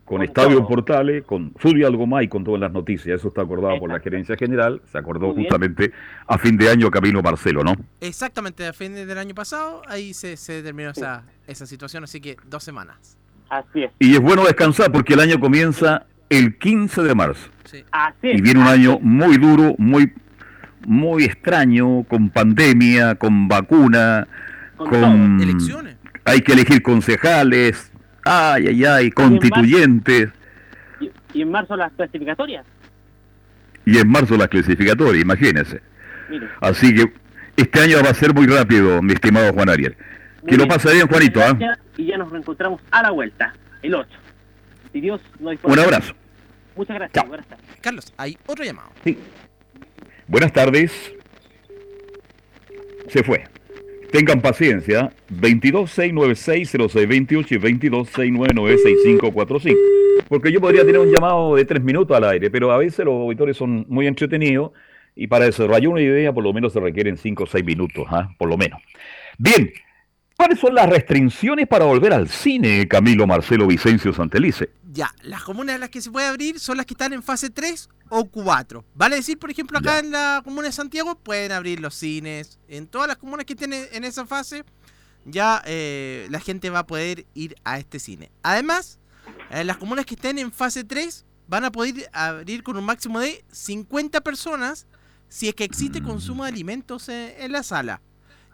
[0.06, 0.68] con, Con Estadio todo.
[0.68, 3.20] Portales, con Fútbol Algo Más y con todas las noticias.
[3.20, 5.92] Eso está acordado por la gerencia general, se acordó justamente
[6.28, 7.76] a fin de año Camilo Marcelo, ¿no?
[8.02, 12.36] Exactamente, a fin del año pasado, ahí se, se terminó esa, esa situación, así que
[12.46, 13.18] dos semanas.
[13.50, 17.50] Así es, Y es bueno descansar porque el año comienza el 15 de marzo.
[17.66, 17.84] Sí.
[17.92, 18.40] así es.
[18.40, 20.12] Y viene un año muy duro, muy,
[20.86, 24.28] muy extraño, con pandemia, con vacuna,
[24.76, 25.42] Con con...
[25.42, 25.96] Elecciones.
[26.26, 27.93] Hay que elegir concejales,
[28.26, 30.30] ay, ay, ay, constituyentes.
[31.00, 32.66] Y, y en marzo las clasificatorias.
[33.86, 35.82] Y en marzo las clasificatorias, imagínense.
[36.30, 37.12] Mire, Así que
[37.58, 39.96] este año va a ser muy rápido, mi estimado Juan Ariel.
[40.42, 41.42] muy Que lo pase bien, Juanito.
[41.42, 41.58] ¿ah?
[41.98, 44.10] Y ya nos reencontramos a la vuelta, el 8.
[44.92, 46.14] Si Dios no hay Un abrazo.
[46.76, 47.14] Muchas gracias.
[47.14, 47.28] Chao.
[47.28, 47.66] Buenas tardes.
[47.82, 48.90] Carlos, hay otro llamado.
[49.04, 49.18] Sí.
[50.28, 51.14] Buenas tardes.
[53.10, 53.44] Se fue.
[54.14, 55.12] Tengan paciencia.
[55.32, 57.58] 226960628 y
[57.90, 59.76] 226996545.
[60.30, 63.16] Porque yo podría tener un llamado de tres minutos al aire, pero a veces los
[63.16, 64.70] auditores son muy entretenidos
[65.16, 68.30] y para desarrollar una idea por lo menos se requieren cinco o seis minutos, ¿ah?
[68.38, 68.80] por lo menos.
[69.40, 69.74] Bien,
[70.38, 74.70] ¿cuáles son las restricciones para volver al cine, Camilo Marcelo Vicencio Santelice?
[74.94, 77.50] Ya, las comunas en las que se puede abrir son las que están en fase
[77.50, 78.86] 3 o 4.
[78.94, 80.00] Vale decir, por ejemplo, acá Ya.
[80.00, 82.60] en la comuna de Santiago pueden abrir los cines.
[82.68, 84.64] En todas las comunas que estén en esa fase,
[85.26, 88.32] ya eh, la gente va a poder ir a este cine.
[88.44, 89.00] Además,
[89.50, 93.20] en las comunas que estén en fase 3 van a poder abrir con un máximo
[93.20, 94.86] de 50 personas
[95.28, 96.06] si es que existe Mm.
[96.06, 98.00] consumo de alimentos en, en la sala.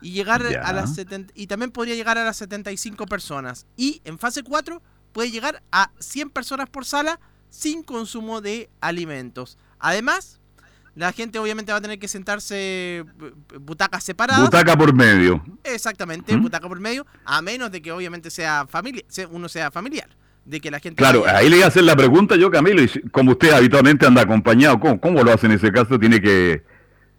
[0.02, 0.62] Y llegar Ya.
[0.62, 3.66] a las 70 y también podría llegar a las 75 personas.
[3.76, 7.20] Y en fase 4 puede llegar a 100 personas por sala
[7.50, 9.58] sin consumo de alimentos.
[9.80, 10.40] Además,
[10.96, 14.44] la gente obviamente va a tener que sentarse bu- butacas separadas.
[14.44, 15.44] Butaca por medio.
[15.64, 16.42] Exactamente, ¿Mm?
[16.42, 20.10] butaca por medio, a menos de que obviamente sea familia, uno sea familiar,
[20.46, 22.82] de que la gente Claro, vaya- ahí le voy a hacer la pregunta yo, Camilo,
[22.84, 25.98] y como usted habitualmente anda acompañado, ¿cómo, cómo lo hace en ese caso?
[26.00, 26.64] ¿Tiene que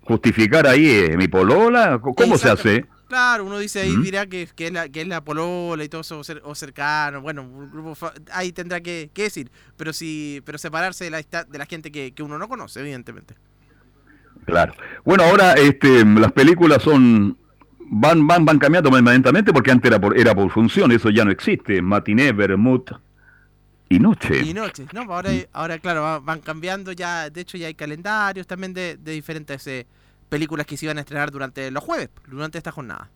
[0.03, 1.99] justificar ahí eh, mi polola?
[2.01, 2.87] ¿Cómo ¿Cómo se hace?
[3.11, 4.03] Claro, uno dice ahí, ¿Mm?
[4.03, 6.55] dirá que, que, es la, que es la polola y todo eso, o, cer- o
[6.55, 7.95] cercano, bueno, un grupo
[8.33, 12.13] ahí tendrá que, que decir, pero sí, pero separarse de la, de la gente que,
[12.15, 13.35] que uno no conoce, evidentemente.
[14.47, 14.75] Claro.
[15.05, 17.37] Bueno, ahora este, las películas son
[17.93, 21.31] van van van cambiando permanentemente porque antes era por era por función, eso ya no
[21.31, 21.83] existe.
[21.83, 22.91] Matiné, vermouth
[23.89, 24.41] y noche.
[24.43, 25.03] Y noches, ¿no?
[25.13, 29.13] Ahora, ahora claro, va- van cambiando ya, de hecho ya hay calendarios también de, de
[29.13, 29.87] diferentes eh,
[30.31, 33.11] películas que se iban a estrenar durante los jueves, durante esta jornada.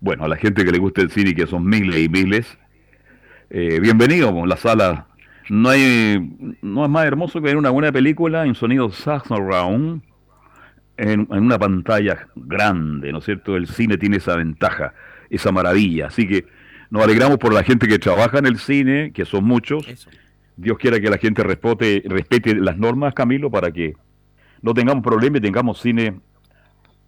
[0.00, 2.46] Bueno, a la gente que le gusta el cine, que son miles y miles,
[3.50, 5.06] eh, bienvenido la sala.
[5.48, 10.02] No hay no es más hermoso que ver una buena película en sonido surround
[10.98, 13.56] en, en una pantalla grande, ¿no es cierto?
[13.56, 14.92] El cine tiene esa ventaja,
[15.30, 16.08] esa maravilla.
[16.08, 16.46] Así que
[16.90, 19.88] nos alegramos por la gente que trabaja en el cine, que son muchos.
[19.88, 20.10] Eso.
[20.56, 23.94] Dios quiera que la gente respete, respete las normas, Camilo, para que
[24.62, 26.20] no tengamos problemas y tengamos cine,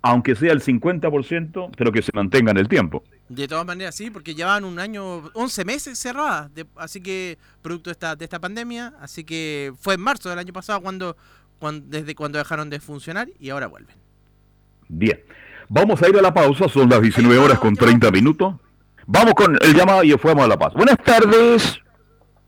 [0.02, 3.02] aunque sea el 50%, pero que se mantenga en el tiempo.
[3.28, 7.90] De todas maneras, sí, porque llevaban un año, 11 meses cerradas, de- así que producto
[7.90, 11.16] de esta, de esta pandemia, así que fue en marzo del año pasado cuando,
[11.58, 13.94] cuando desde cuando dejaron de funcionar y ahora vuelven.
[14.88, 15.20] Bien,
[15.68, 18.54] vamos a ir a la pausa, son las 19 horas con 30 minutos.
[19.06, 20.72] Vamos con el llamado y fuimos a la paz.
[20.74, 21.78] Buenas tardes.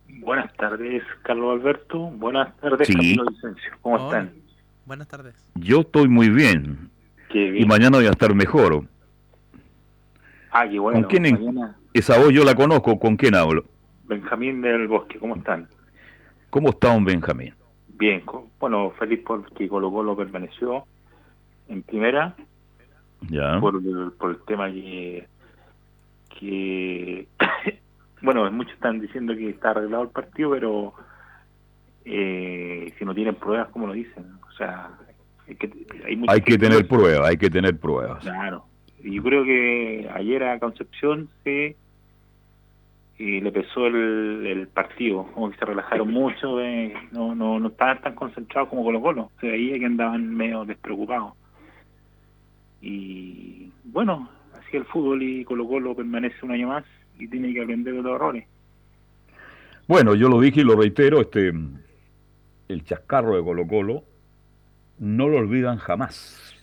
[0.08, 1.98] Buenas tardes, Carlos Alberto.
[1.98, 2.94] Buenas tardes, Sí.
[2.94, 3.72] Camilo Vicencio.
[3.82, 4.18] ¿Cómo Hola.
[4.20, 4.41] están?
[4.86, 5.34] Buenas tardes.
[5.54, 6.90] Yo estoy muy bien
[7.28, 8.84] Qué y mañana voy a estar mejor.
[10.50, 11.00] Ah, qué bueno.
[11.00, 13.64] ¿Con quién Mañana, Esa voz yo la conozco, ¿con quién hablo?
[14.04, 15.68] Benjamín del Bosque, ¿cómo están?
[16.50, 17.54] ¿Cómo está un Benjamín?
[17.88, 18.22] Bien,
[18.58, 20.84] bueno, feliz porque Colo Colo permaneció
[21.68, 22.34] en primera
[23.30, 23.58] Ya.
[23.60, 25.26] por, el- por el tema que,
[26.38, 27.28] que
[28.22, 30.92] bueno, muchos están diciendo que está arreglado el partido, pero
[32.04, 34.24] eh, si no tienen pruebas, como lo dicen,
[34.62, 34.90] sea,
[35.48, 35.70] hay que,
[36.04, 38.22] hay muchos Hay que tener pruebas, hay que tener pruebas.
[38.22, 38.64] Claro.
[39.02, 41.76] Yo creo que ayer a Concepción se
[43.18, 47.68] y le pesó el, el partido, como que se relajaron mucho, eh, no, no, no
[47.68, 51.34] estaban tan concentrados como Colo Colo, se veía que andaban medio despreocupados.
[52.80, 56.84] Y bueno, así el fútbol y Colo Colo permanece un año más
[57.18, 58.44] y tiene que aprender de los errores.
[59.86, 61.52] Bueno, yo lo dije y lo reitero, este
[62.68, 64.04] el chascarro de Colo Colo
[65.02, 66.54] no lo olvidan jamás.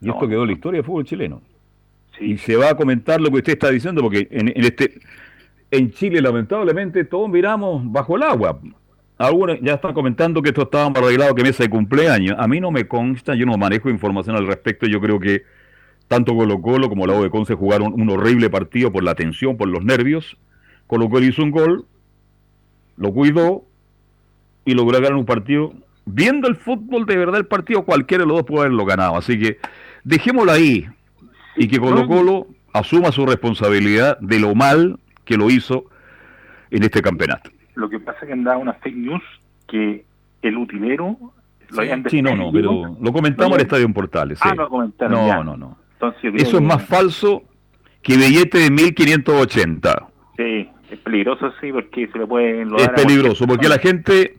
[0.00, 1.42] Y No, esto quedó en la historia del fútbol chileno.
[2.16, 5.00] Sí, Y se va a comentar lo que usted está diciendo, porque en, en este
[5.70, 8.60] en Chile lamentablemente todos miramos bajo el agua.
[9.18, 12.36] Algunos ya están comentando que esto estaba arreglado que mesa de cumpleaños.
[12.38, 14.86] A mí no me consta, yo no manejo información al respecto.
[14.86, 15.42] Yo creo que
[16.06, 19.56] tanto Colo Colo como la U de Conce jugaron un horrible partido por la tensión,
[19.56, 20.38] por los nervios.
[20.86, 21.86] Colo Colo hizo un gol,
[22.96, 23.64] lo cuidó
[24.64, 25.74] y logró ganar un partido.
[26.10, 29.16] Viendo el fútbol de verdad, el partido cualquiera de los dos puede haberlo ganado.
[29.16, 29.58] Así que
[30.04, 30.86] dejémoslo ahí
[31.56, 35.84] y que Colo Colo asuma su responsabilidad de lo mal que lo hizo
[36.70, 37.50] en este campeonato.
[37.74, 39.22] Lo que pasa es que han dado una fake news
[39.66, 40.04] que
[40.42, 41.16] el utilero
[41.70, 42.82] lo hayan Sí, no, no, despedido.
[42.82, 44.38] pero lo comentamos en el Estadio en Portales.
[44.42, 44.56] Ah, sí.
[44.56, 45.12] lo comentaron.
[45.12, 45.44] No, ya.
[45.44, 45.78] no, no.
[45.94, 47.42] Entonces Eso es más falso
[48.02, 50.06] que billete de 1580.
[50.36, 54.38] Sí, es peligroso, sí, porque se le puede Es peligroso porque la gente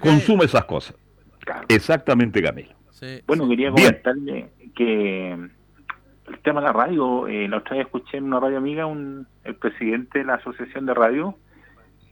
[0.00, 0.96] consume esas cosas.
[1.44, 1.66] Claro.
[1.68, 2.70] Exactamente, Camilo.
[2.90, 3.50] Sí, Bueno, sí.
[3.50, 3.86] quería Bien.
[3.88, 8.58] comentarle que el tema de la radio, eh, la otra vez escuché en una radio
[8.58, 11.36] amiga un, el presidente de la asociación de radio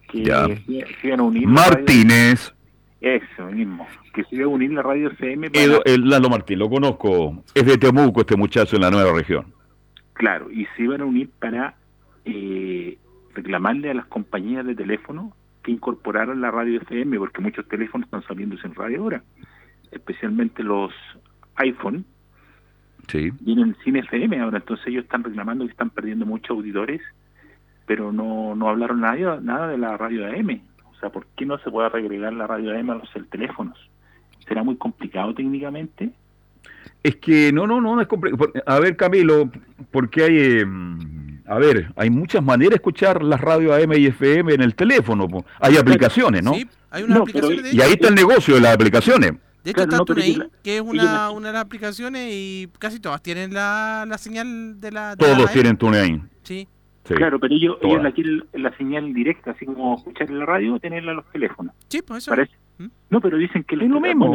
[0.09, 0.47] que Ya.
[0.47, 2.55] se, se iban a unir radio- Martínez,
[3.01, 6.68] eso mismo, que se iba a unir la radio para, Edo- el Lalo Martín, lo
[6.68, 9.47] conozco, es de Temuco este muchacho en la nueva región.
[10.12, 11.75] claro, y se iban a unir para
[12.27, 12.99] eh,
[13.35, 18.22] reclamarle a las compañías de teléfono que incorporaran la radio FM, porque muchos teléfonos están
[18.25, 19.22] saliendo sin radio ahora,
[19.90, 20.92] especialmente los
[21.57, 22.05] iPhone,
[23.09, 23.31] Sí.
[23.40, 27.01] vienen sin FM ahora, entonces ellos están reclamando que están perdiendo muchos auditores,
[27.87, 30.61] pero no, no hablaron nada, nada de la radio AM.
[30.90, 33.77] O sea, ¿por qué no se puede agregar la radio AM a los teléfonos?
[34.46, 36.12] ¿Será muy complicado técnicamente?
[37.03, 38.53] Es que no, no, no, no es complicado.
[38.66, 39.51] A ver, Camilo,
[39.90, 40.64] porque hay, eh,
[41.46, 45.27] a ver, hay muchas maneras de escuchar las radios AM y FM en el teléfono.
[45.29, 45.44] po.
[45.61, 46.55] Hay aplicaciones, ¿no?
[46.55, 49.33] Sí, hay unas No, pero- aplicaciones de Y ahí está el negocio de las aplicaciones.
[49.64, 52.29] De hecho, Claro, está no, pero TuneIn, la- que es una, una de las aplicaciones
[52.33, 55.11] y casi todas tienen la, la señal de la...
[55.11, 56.29] de Todos la tienen TuneIn.
[56.42, 56.66] Sí,
[57.05, 57.14] Sí.
[57.14, 60.79] Claro, pero ellos, ellos la quieren la señal directa, así como escuchar en la radio,
[60.79, 61.75] tenerla en los teléfonos.
[61.88, 62.31] sí, pues eso.
[62.31, 62.53] Parece.
[62.79, 62.87] ¿Mm?
[63.11, 64.33] No, pero dicen que Es lo mismo.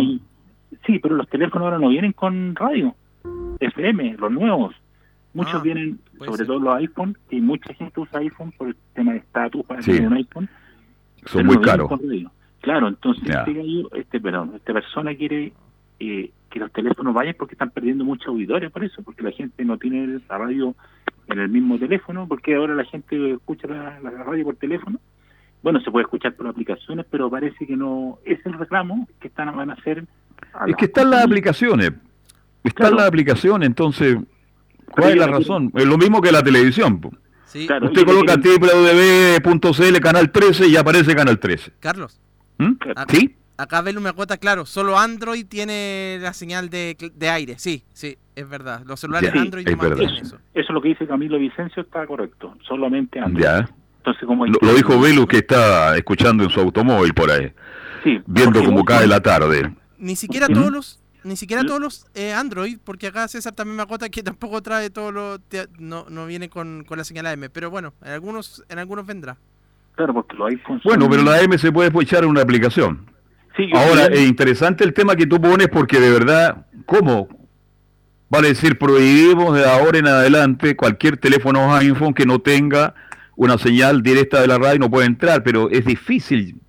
[0.86, 2.96] Sí, pero los teléfonos ahora no vienen con radio.
[3.60, 4.76] FM, los nuevos.
[5.34, 6.48] Muchos Ah, vienen, sobre ser.
[6.48, 9.92] todo los iPhone, que mucha gente usa iPhone por el tema de estatus para Sí.
[9.92, 10.50] tener un iPhone.
[11.26, 11.92] Son muy no caros.
[12.62, 15.54] Claro, entonces este este, perdón, esta persona quiere
[16.00, 19.64] eh, que los teléfonos vayan porque están perdiendo muchos auditores por eso, porque la gente
[19.66, 20.76] no tiene la radio
[21.28, 25.00] en el mismo teléfono, porque ahora la gente escucha la, la radio por teléfono.
[25.64, 29.56] Bueno, se puede escuchar por aplicaciones, pero parece que no es el reclamo que están
[29.56, 30.06] van a hacer.
[30.54, 31.92] A Es que están las aplicaciones.
[32.64, 32.96] Están Claro.
[32.98, 34.18] las aplicaciones, entonces,
[34.92, 35.72] ¿cuál es la razón?
[35.76, 37.00] Es lo mismo que la televisión.
[37.00, 37.12] po.
[37.46, 37.88] Sí, Claro.
[37.88, 41.72] Usted coloca www.cl canal 13 y aparece canal 13.
[41.80, 42.20] Carlos,
[42.58, 42.74] ¿Mm?
[42.74, 43.02] Claro.
[43.10, 43.36] ¿Sí?
[43.60, 47.56] acá Belu me acota, claro, solo Android tiene la señal de, de aire.
[47.58, 48.84] Sí, sí, es verdad.
[48.86, 50.04] Los celulares Ya, Android no eso.
[50.26, 52.56] Eso es lo que dice Camilo Vicencio, está correcto.
[52.68, 53.44] Solamente Android.
[53.46, 53.68] Ya.
[54.00, 57.52] Entonces, como Lo, lo dijo Velu que está escuchando en su automóvil por ahí,
[58.04, 59.74] Sí, viendo cómo vos- cae la tarde.
[59.98, 63.84] Ni siquiera todos los ni siquiera todos los eh, Android, porque acá César también me
[63.84, 67.50] acota que tampoco trae todo lo te- no, no viene con, con la señal AM,
[67.52, 69.38] pero bueno, en algunos en algunos vendrá.
[69.96, 70.84] Claro, porque los iPhones.
[70.84, 73.10] Bueno, pero la M se puede echar en una aplicación.
[73.58, 77.28] Sí, Ahora, es interesante el tema que tú pones porque de verdad, ¿cómo?
[78.30, 82.94] Vale decir, prohibimos de ahora en adelante cualquier teléfono iPhone que no tenga
[83.36, 86.60] una señal directa de la radio no puede entrar, pero es difícil,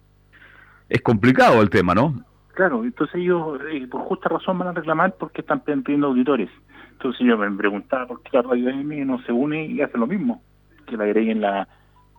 [0.88, 2.25] es complicado el tema, ¿no?
[2.59, 6.51] Claro, entonces ellos eh, por justa razón van a reclamar porque están perdiendo auditores.
[6.90, 10.09] Entonces yo me preguntaba por qué la radio AM no se une y hace lo
[10.09, 10.42] mismo,
[10.85, 11.68] que le agreguen la,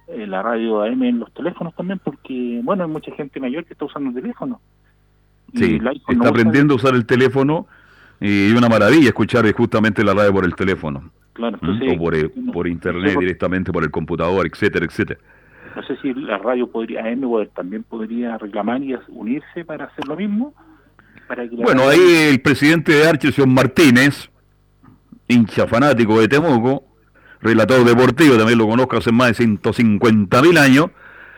[0.07, 3.73] eh, la radio AM en los teléfonos también, porque bueno, hay mucha gente mayor que
[3.73, 4.61] está usando el teléfono.
[5.55, 7.67] Sí, está no usa- aprendiendo a usar el teléfono
[8.21, 11.69] y es una maravilla escuchar justamente la radio por el teléfono, Claro, ¿m?
[11.73, 15.19] entonces, o por, eh, por internet directamente por el computador, etcétera, etcétera.
[15.75, 17.21] No sé si la radio podría, AM
[17.55, 20.53] también podría reclamar y unirse para hacer lo mismo.
[21.27, 24.29] Para que Bueno, radio- ahí el presidente de Archie, señor Martínez,
[25.27, 26.83] hincha fanático de Temuco,
[27.41, 30.87] relator deportivo, también lo conozco hace más de 150 mil años.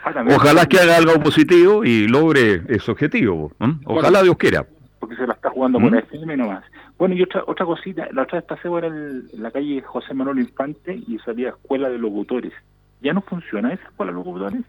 [0.03, 3.51] Ah, Ojalá que haga algo positivo y logre ese objetivo.
[3.85, 4.65] Ojalá Dios quiera.
[4.99, 5.83] porque se la está jugando ¿Mm?
[5.89, 6.63] por FM nomás.
[6.99, 10.13] Bueno, y otra otra cosita, la otra vez pasé por el- en la calle José
[10.13, 12.53] Manuel Infante y salía Escuela de Locutores.
[13.01, 14.61] ¿Ya no funciona esa Escuela de Locutores?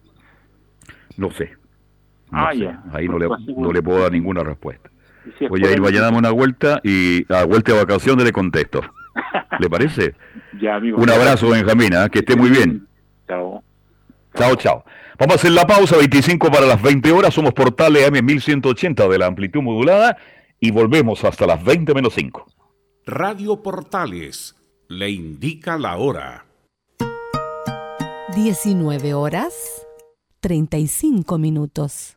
[1.17, 1.53] No sé.
[2.31, 2.61] No Ah, sé.
[2.61, 2.83] ya.
[2.93, 4.91] Ahí no le, no le puedo dar ninguna respuesta.
[5.39, 7.79] Si Voy a ir, Escuela vaya a de darme una vuelta y a vuelta de
[7.79, 8.81] vacaciones le contesto.
[9.59, 10.15] ¿Le parece?
[10.61, 10.99] Ya, amigo.
[10.99, 12.11] Un abrazo, Benjamín, ¿ah?
[12.11, 12.87] que esté muy bien.
[13.27, 13.63] Chao.
[14.35, 14.85] Chao, chao.
[15.19, 17.33] Vamos a hacer la pausa, 25 para las 20 horas.
[17.33, 20.19] Somos Portales AM 1180 de la amplitud modulada
[20.61, 22.47] y volvemos hasta las 20 menos 5.
[23.07, 24.55] Radio Portales
[24.89, 26.45] le indica la hora.
[28.35, 29.53] 19 horas
[30.41, 32.17] 35 minutos.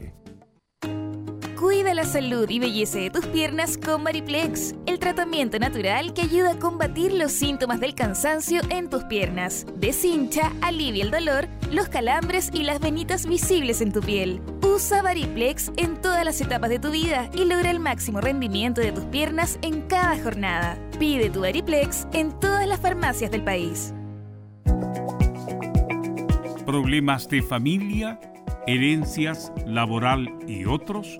[2.01, 6.57] La salud y belleza de tus piernas con Mariplex, el tratamiento natural que ayuda a
[6.57, 9.67] combatir los síntomas del cansancio en tus piernas.
[9.75, 14.41] Deshincha, alivia el dolor, los calambres y las venitas visibles en tu piel.
[14.63, 18.93] Usa Variplex en todas las etapas de tu vida y logra el máximo rendimiento de
[18.93, 20.79] tus piernas en cada jornada.
[20.97, 23.93] Pide tu Variplex en todas las farmacias del país.
[26.65, 28.19] ¿Problemas de familia,
[28.65, 31.19] herencias, laboral y otros?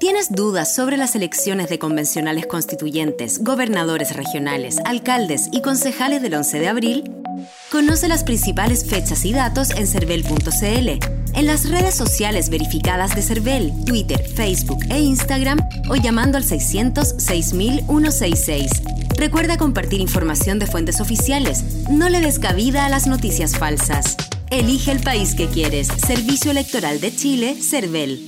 [0.00, 6.60] ¿Tienes dudas sobre las elecciones de convencionales constituyentes, gobernadores regionales, alcaldes y concejales del 11
[6.60, 7.18] de abril?
[7.70, 13.72] Conoce las principales fechas y datos en cervel.cl, en las redes sociales verificadas de Cervel,
[13.84, 18.70] Twitter, Facebook e Instagram o llamando al 600 6166.
[19.16, 21.62] Recuerda compartir información de fuentes oficiales.
[21.90, 24.16] No le des cabida a las noticias falsas.
[24.50, 25.86] Elige el país que quieres.
[25.86, 28.27] Servicio Electoral de Chile, Cervel.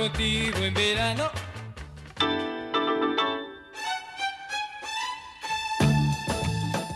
[0.00, 1.24] Contigo en verano.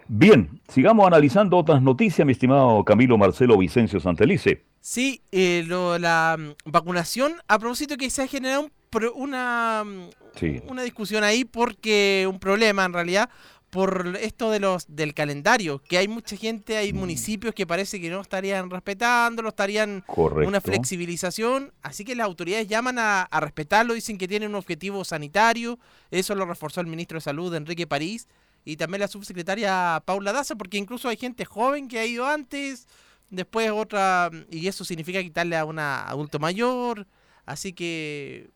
[0.08, 4.64] Bien, sigamos analizando otras noticias, mi estimado Camilo Marcelo Vicencio Santelice.
[4.80, 8.68] Sí, eh, lo, la mm, vacunación, a propósito que se ha generado
[9.14, 13.30] una, mm, una discusión ahí porque un problema en realidad,
[13.72, 16.96] por esto de los del calendario, que hay mucha gente, hay mm.
[16.96, 22.98] municipios que parece que no estarían respetándolo, estarían una flexibilización, así que las autoridades llaman
[22.98, 25.78] a, respetarlo, dicen que tienen un objetivo sanitario,
[26.10, 28.28] eso lo reforzó el ministro de Salud, Enrique París,
[28.62, 32.86] y también la subsecretaria Paula Daza, porque incluso hay gente joven que ha ido antes,
[33.30, 37.06] después otra, y eso significa quitarle a un adulto mayor,
[37.46, 38.50] así que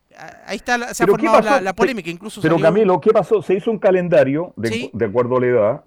[0.47, 2.11] ahí está, se ha formado la, polémica.
[2.11, 3.43] Incluso pero Camilo, ¿qué pasó?
[3.43, 5.85] Se hizo un calendario de, de, acuerdo a la edad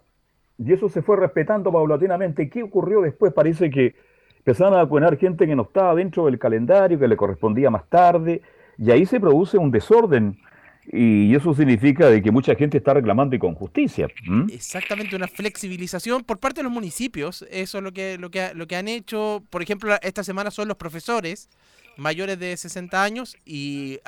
[0.58, 2.50] y eso se fue respetando paulatinamente.
[2.50, 3.34] ¿Qué ocurrió después?
[3.34, 3.96] Parece que
[4.38, 8.42] empezaron a vacunar gente que no estaba dentro del calendario, que le correspondía más tarde,
[8.78, 10.38] y ahí se produce un desorden.
[10.92, 14.08] Y eso significa de que mucha gente está reclamando y con justicia.
[14.52, 17.46] Exactamente, una flexibilización por parte de los municipios.
[17.52, 19.44] Eso es lo que, lo que, lo que han hecho.
[19.52, 21.48] Por ejemplo, esta semana son los profesores
[22.00, 24.00] mayores de 60 años y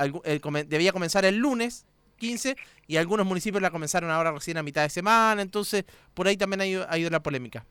[0.68, 1.86] debía comenzar el lunes
[2.18, 2.56] 15
[2.88, 6.62] y algunos municipios la comenzaron ahora recién a mitad de semana, entonces por ahí también
[6.62, 7.66] ha ido, ha ido la polémica.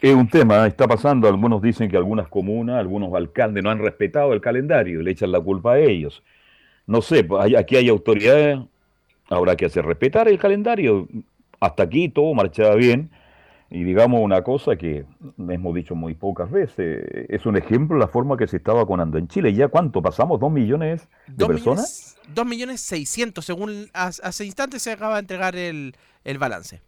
[0.00, 4.32] Es un tema, está pasando, algunos dicen que algunas comunas, algunos alcaldes no han respetado
[4.32, 6.22] el calendario le echan la culpa a ellos.
[6.86, 8.58] No sé, pues, aquí hay autoridades,
[9.28, 11.06] habrá que hacer respetar el calendario.
[11.60, 13.10] Hasta aquí todo marchaba bien.
[13.72, 15.04] Y digamos una cosa que
[15.38, 19.28] hemos dicho muy pocas veces, es un ejemplo la forma que se está vacunando en
[19.28, 19.54] Chile.
[19.54, 20.40] ¿Ya cuánto pasamos?
[20.40, 21.86] ¿Dos millones de Dos personas?
[21.86, 25.94] millones, dos millones seiscientos, según hace instantes se acaba de entregar el,
[26.24, 26.82] el balance.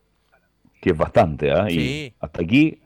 [0.81, 1.69] que es bastante, ¿ah?
[1.69, 1.79] Sí.
[1.81, 2.81] Y hasta aquí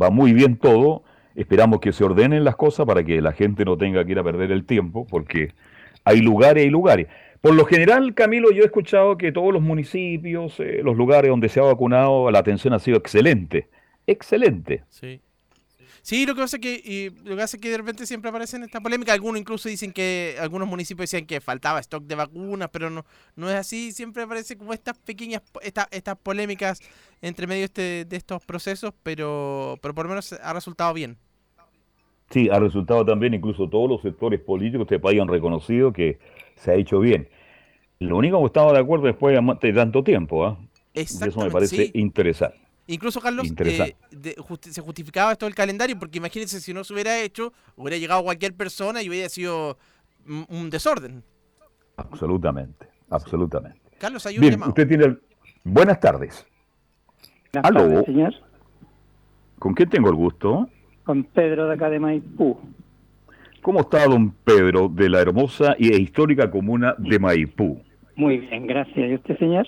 [0.00, 1.02] va muy bien todo.
[1.34, 4.24] Esperamos que se ordenen las cosas para que la gente no tenga que ir a
[4.24, 5.54] perder el tiempo, porque
[6.04, 7.08] hay lugares y lugares.
[7.40, 11.48] Por lo general, Camilo, yo he escuchado que todos los municipios, eh, los lugares donde
[11.48, 13.68] se ha vacunado, la atención ha sido excelente.
[14.06, 14.84] Excelente.
[14.90, 15.20] Sí.
[16.02, 18.62] Sí, lo que pasa es que, y lo que es que de repente siempre aparecen
[18.62, 19.12] esta polémica.
[19.12, 23.04] Algunos incluso dicen que, algunos municipios decían que faltaba stock de vacunas, pero no,
[23.36, 23.92] no es así.
[23.92, 26.80] Siempre aparece como estas pequeñas, esta- estas polémicas
[27.20, 31.18] entre medio este, de estos procesos, pero, pero por lo menos ha resultado bien.
[32.30, 36.18] Sí, ha resultado también, incluso todos los sectores políticos de este país han reconocido que
[36.60, 37.28] se ha hecho bien.
[37.98, 40.58] Lo único que estaba de acuerdo después de tanto tiempo, ¿ah?
[40.94, 41.90] Y eso me parece sí.
[41.94, 42.58] interesante.
[42.86, 43.96] Incluso, Carlos, Interesante.
[44.10, 47.52] eh, de- justi- se justificaba esto del calendario, porque imagínense si no se hubiera hecho,
[47.76, 49.78] hubiera llegado cualquier persona y hubiera sido
[50.26, 51.22] un, un desorden.
[51.96, 53.78] Absolutamente, absolutamente.
[53.98, 54.70] Carlos, hay un Bien, llamado.
[54.70, 55.04] usted tiene...
[55.04, 55.22] el-
[55.62, 56.46] Buenas tardes.
[57.52, 57.80] Buenas Aló.
[57.88, 58.34] tardes, señor.
[59.58, 60.68] ¿Con quién tengo el gusto?
[61.04, 62.58] Con Pedro de acá de Maipú.
[63.62, 67.80] ¿Cómo está don Pedro de la hermosa y- histórica comuna de Maipú?
[68.16, 69.10] Muy bien, gracias.
[69.10, 69.66] ¿Y usted, señor?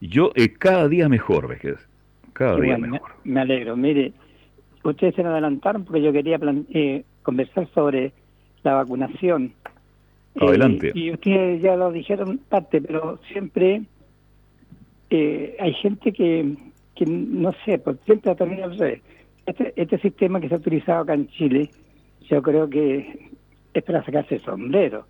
[0.00, 1.76] Yo eh, cada día mejor, vejez.
[2.32, 3.10] Cada día mejor.
[3.24, 3.76] me, me alegro.
[3.76, 4.12] Mire,
[4.84, 6.38] ustedes se me adelantaron porque yo quería
[6.72, 8.12] eh, conversar sobre
[8.62, 9.52] la vacunación.
[10.34, 10.92] Eh, Adelante.
[10.94, 13.82] y ustedes ya lo dijeron parte, pero siempre
[15.10, 16.54] eh, hay gente que,
[16.94, 19.00] que no sé, pues siempre termina al revés.
[19.46, 21.70] Este, este sistema que se ha utilizado acá en Chile,
[22.28, 23.30] yo creo que
[23.74, 25.06] es para sacarse el sombrero.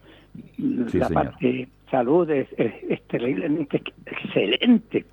[0.56, 1.12] Sí, la señor.
[1.12, 5.04] parte salud es, es, es terriblemente excelente,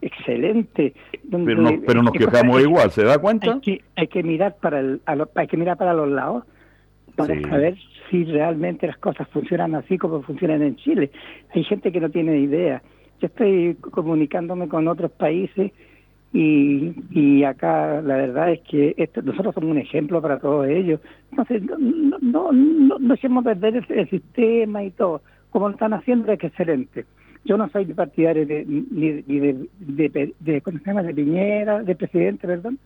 [0.00, 0.94] excelente.
[1.24, 3.52] donde- Pero, no- pero nos quejamos hay- igual, ¿se da cuenta?
[3.54, 6.44] Hay que, hay que mirar para el, a lo- hay que mirar para los lados
[7.16, 7.42] para Sí.
[7.42, 7.76] saber
[8.10, 11.10] si realmente las cosas funcionan así como funcionan en Chile.
[11.54, 12.82] Hay gente que no tiene idea.
[13.20, 15.72] Yo estoy comunicándome con otros países
[16.32, 21.00] y, y acá la verdad es que esto, nosotros somos un ejemplo para todos ellos.
[21.30, 25.20] Entonces, no, no, no, no, no dejemos perder el, el sistema y todo.
[25.50, 27.04] Como lo están haciendo, es excelente.
[27.44, 31.02] Yo no soy partidario de, ni, ni de, de, de, de, ¿cómo se llama?
[31.02, 32.78] de Piñera, de presidente, perdón.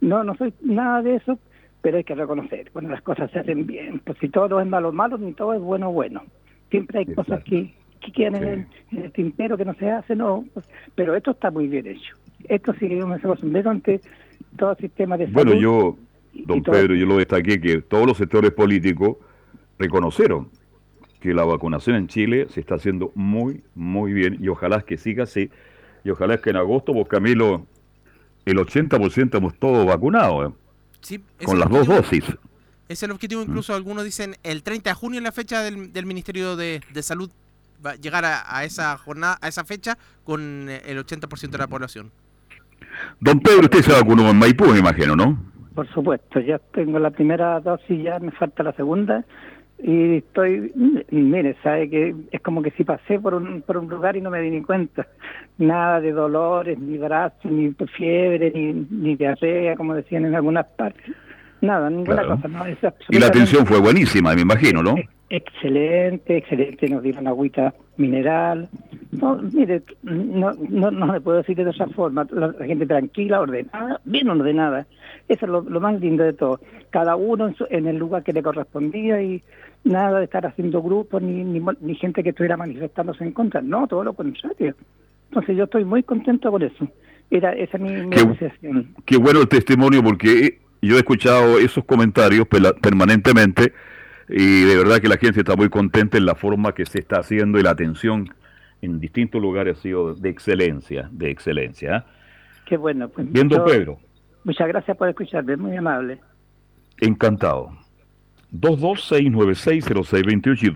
[0.00, 1.38] No, no soy nada de eso,
[1.80, 4.00] pero hay que reconocer cuando las cosas se hacen bien.
[4.04, 6.22] Pues si todo es malo, malo, ni todo es bueno, bueno.
[6.70, 10.18] Siempre hay cosas que, que quedan en, el, en el tintero que no se hacen,
[10.18, 10.44] no.
[10.54, 12.14] pues, pero esto está muy bien hecho.
[12.44, 14.00] Esto sí que yo me sombrero ante
[14.56, 15.62] todo el sistema de Bueno, salud.
[15.62, 15.96] yo,
[16.46, 19.16] don todo- Pedro, yo lo destaqué que todos los sectores políticos
[19.78, 20.48] reconocieron
[21.20, 25.24] que la vacunación en Chile se está haciendo muy, muy bien y ojalá que siga
[25.24, 25.50] así.
[26.04, 27.66] Y ojalá que en agosto, pues Camilo,
[28.44, 30.54] el 80% estamos todos vacunados, ¿eh?
[31.00, 32.24] Sí, con las dos dosis.
[32.88, 36.06] Es el objetivo, incluso algunos dicen el 30 de junio es la fecha del, del
[36.06, 37.30] Ministerio de, de Salud.
[37.84, 41.66] Va a llegar a, a esa jornada, a esa fecha, con el 80% de la
[41.68, 42.10] población.
[43.20, 45.38] Don Pedro, usted se vacunó en Maipú, me imagino, ¿no?
[45.74, 49.24] Por supuesto, ya tengo la primera dosis, ya me falta la segunda.
[49.80, 50.72] Y estoy,
[51.12, 54.28] mire, sabe que es como que si pasé por un, por un lugar y no
[54.28, 55.06] me di ni cuenta.
[55.58, 61.14] Nada de dolores, ni brazos, ni fiebre, ni, ni diarrea, como decían en algunas partes.
[61.60, 62.36] Nada, ninguna Claro.
[62.36, 62.48] cosa.
[62.48, 64.96] No, es Y la atención fue buenísima, me imagino, ¿no?
[65.30, 66.88] Excelente, excelente.
[66.88, 68.68] Nos dieron agüita mineral.
[69.12, 72.26] No, mire, no, no, no le puedo decir de otra forma.
[72.32, 74.86] La, gente tranquila, ordenada, bien ordenada.
[75.28, 76.60] Eso es lo, lo más lindo de todo.
[76.90, 79.42] Cada uno en, su- en el lugar que le correspondía y
[79.84, 83.60] nada de estar haciendo grupos ni, ni, ni gente que estuviera manifestándose en contra.
[83.60, 84.74] No, todo lo contrario.
[85.30, 86.88] Entonces yo estoy muy contento con eso.
[87.30, 88.94] Era esa es mi, mi Qué- apreciación.
[89.04, 92.46] Qué bueno el testimonio porque yo he escuchado esos comentarios
[92.80, 93.72] permanentemente
[94.28, 97.20] y de verdad que la gente está muy contenta en la forma que se está
[97.20, 98.28] haciendo y la atención
[98.82, 101.96] en distintos lugares ha sido de excelencia, de excelencia.
[101.96, 102.02] ¿eh?
[102.66, 103.08] Qué bueno.
[103.08, 103.98] Pues, yo- Pedro,
[104.44, 106.18] Muchas gracias por escucharme, muy amable.
[107.00, 107.70] encantado.
[108.52, 110.70] 226960628 y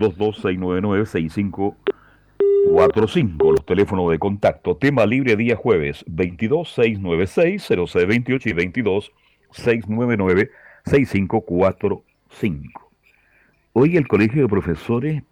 [2.67, 4.75] 226996545, los teléfonos de contacto.
[4.77, 8.53] Tema libre día jueves, 226960628 y
[11.23, 12.82] 226996545.
[13.73, 15.23] Hoy el Colegio de Profesores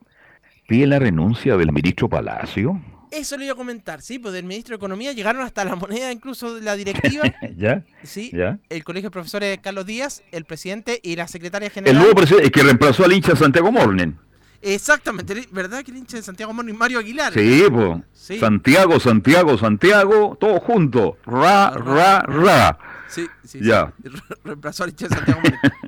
[0.67, 2.81] pie la renuncia del ministro Palacio?
[3.11, 6.11] Eso le iba a comentar, sí, pues del ministro de Economía llegaron hasta la moneda
[6.11, 7.23] incluso de la directiva.
[7.57, 7.83] ¿Ya?
[8.03, 8.57] Sí, ¿Ya?
[8.69, 11.97] el Colegio de Profesores Carlos Díaz, el presidente y la secretaria El general.
[11.97, 14.13] nuevo presidente que reemplazó al hincha Santiago Morning.
[14.61, 17.33] Exactamente, ¿verdad que el hincha de Santiago Morning Mario Aguilar?
[17.33, 18.01] Sí, pues.
[18.13, 18.39] Sí.
[18.39, 21.17] Santiago, Santiago, Santiago, todo junto.
[21.25, 22.77] Ra, ra, ra.
[23.11, 23.93] Sí, sí, Ya.
[24.01, 24.09] sí.
[24.09, 25.41] Re- Reemplazó al hincha de Santiago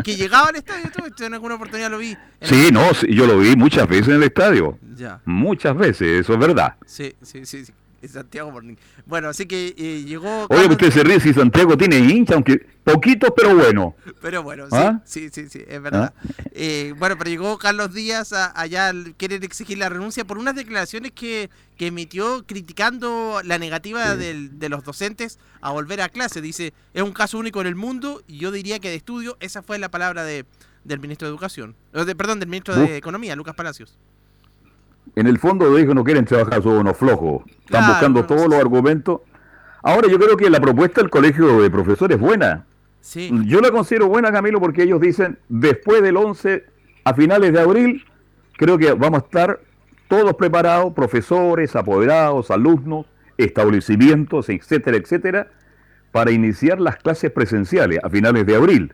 [0.04, 2.18] que llegaba al estadio, tú, en alguna oportunidad lo vi.
[2.42, 4.78] Sí, el- no, sí, yo lo vi muchas veces en el estadio.
[4.96, 5.22] Ya.
[5.26, 6.76] Muchas veces, eso es verdad.
[6.86, 7.74] Sí, sí, sí, sí.
[8.12, 8.76] Santiago Morning.
[9.06, 10.48] Bueno, así que eh, llegó.
[10.50, 13.96] Oye, usted se ríe si Santiago tiene hincha, aunque poquitos, pero bueno.
[14.22, 15.02] Pero bueno, sí, ¿Ah?
[15.06, 16.14] sí, sí, sí, es verdad.
[16.52, 20.56] Eh, bueno, pero llegó Carlos Díaz a- allá al querer exigir la renuncia por unas
[20.56, 26.42] declaraciones que, que emitió criticando la negativa del- de los docentes a volver a clase.
[26.42, 29.62] Dice, es un caso único en el mundo y yo diría que de estudio, esa
[29.62, 30.46] fue la palabra de,
[30.84, 31.76] del ministro de Educación.
[31.94, 32.98] De- perdón, del ministro de.
[32.98, 33.98] Economía, Lucas Palacios.
[35.16, 37.44] En el fondo dijo no quieren trabajar, son unos flojos.
[37.48, 39.22] Están Claro, buscando todos los argumentos.
[39.84, 42.66] Ahora yo creo que la propuesta del colegio de profesores es buena.
[43.02, 43.30] Sí.
[43.46, 46.64] Yo la considero buena, Camilo, porque ellos dicen, después del 11,
[47.04, 48.06] a finales de abril,
[48.58, 49.60] creo que vamos a estar
[50.08, 53.06] todos preparados, profesores, apoderados, alumnos,
[53.38, 55.48] establecimientos, etcétera, etcétera,
[56.12, 58.94] para iniciar las clases presenciales a finales de abril.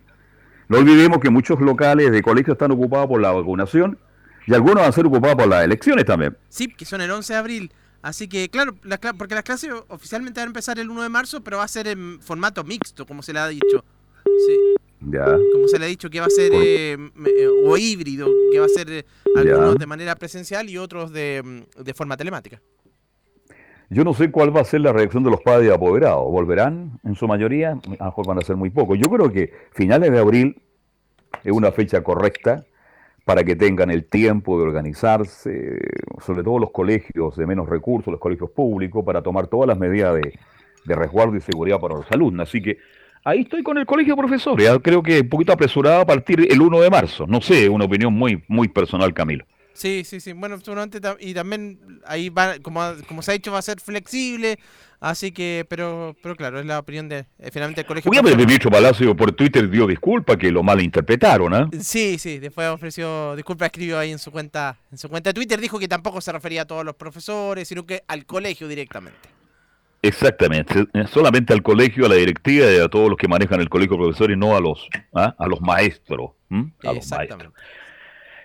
[0.70, 3.97] No olvidemos que muchos locales de colegios están ocupados por la vacunación
[4.49, 6.35] y algunos van a ser ocupados por las elecciones también.
[6.49, 7.71] Sí, que son el 11 de abril.
[8.01, 8.73] Así que, claro,
[9.15, 11.87] porque las clases oficialmente van a empezar el 1 de marzo, pero va a ser
[11.87, 13.85] en formato mixto, como se le ha dicho.
[14.25, 14.75] Sí.
[15.01, 15.25] Ya.
[15.53, 18.65] como se le ha dicho que va a ser eh, eh, o híbrido, que va
[18.65, 22.59] a ser eh, algunos de manera presencial y otros de, mm, de forma telemática.
[23.89, 26.25] Yo no sé cuál va a ser la reacción de los padres apoderados.
[26.25, 27.71] ¿Volverán en su mayoría?
[27.71, 28.97] A lo mejor van a ser muy pocos.
[28.97, 30.61] Yo creo que finales de abril
[31.43, 32.65] es una fecha correcta
[33.30, 35.77] para que tengan el tiempo de organizarse,
[36.25, 40.15] sobre todo los colegios de menos recursos, los colegios públicos, para tomar todas las medidas
[40.15, 42.49] de, resguardo y seguridad para los alumnos.
[42.49, 42.80] Así que
[43.23, 44.67] ahí estoy con el colegio de profesores.
[44.82, 47.27] Creo que un poquito apresurado a partir el 1 de marzo.
[47.27, 49.45] No sé, una opinión muy, muy personal, Camilo.
[49.74, 50.34] Sí, sí, sí.
[50.34, 54.59] Bueno, seguramente y también ahí va, como, como se ha dicho, va a ser flexible.
[54.99, 58.11] Así que, pero, pero claro, es la opinión de eh, finalmente el colegio.
[58.11, 61.70] Pero el ministro Palacio por Twitter dio disculpa que lo malinterpretaron, ¿ah?
[61.80, 65.61] Sí, sí, después ofreció disculpas, escribió ahí en su cuenta, en su cuenta de Twitter,
[65.61, 69.30] dijo que tampoco se refería a todos los profesores, sino que al colegio directamente.
[70.01, 73.70] Exactamente, eh, solamente al colegio, a la directiva y a todos los que manejan el
[73.70, 75.34] colegio de profesores, no a los, ¿ah?
[75.38, 76.32] a los maestros.
[76.49, 76.74] ¿m?
[76.84, 77.53] A los maestros.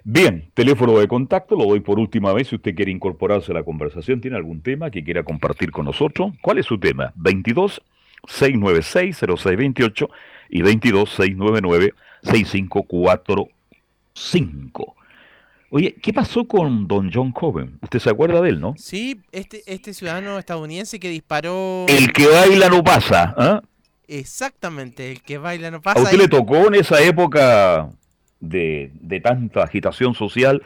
[0.06, 2.48] Bien, teléfono de contacto, lo doy por última vez.
[2.48, 6.32] Si usted quiere incorporarse a la conversación, tiene algún tema que quiera compartir con nosotros,
[6.42, 7.12] ¿cuál es su tema?
[7.16, 7.80] 22
[8.28, 10.10] 696 0628
[10.50, 14.94] y 22 699 6545.
[15.70, 17.78] Oye, ¿qué pasó con don John Coben?
[17.82, 18.74] ¿Usted se acuerda de él, no?
[18.76, 21.86] Sí, este, este ciudadano estadounidense que disparó...
[21.88, 23.34] El que baila no pasa.
[23.36, 23.60] ¿ah?
[24.06, 26.02] Exactamente, el que baila no ¿A pasa.
[26.02, 27.88] usted y- le tocó en esa época
[28.48, 30.62] de, de tanta agitación social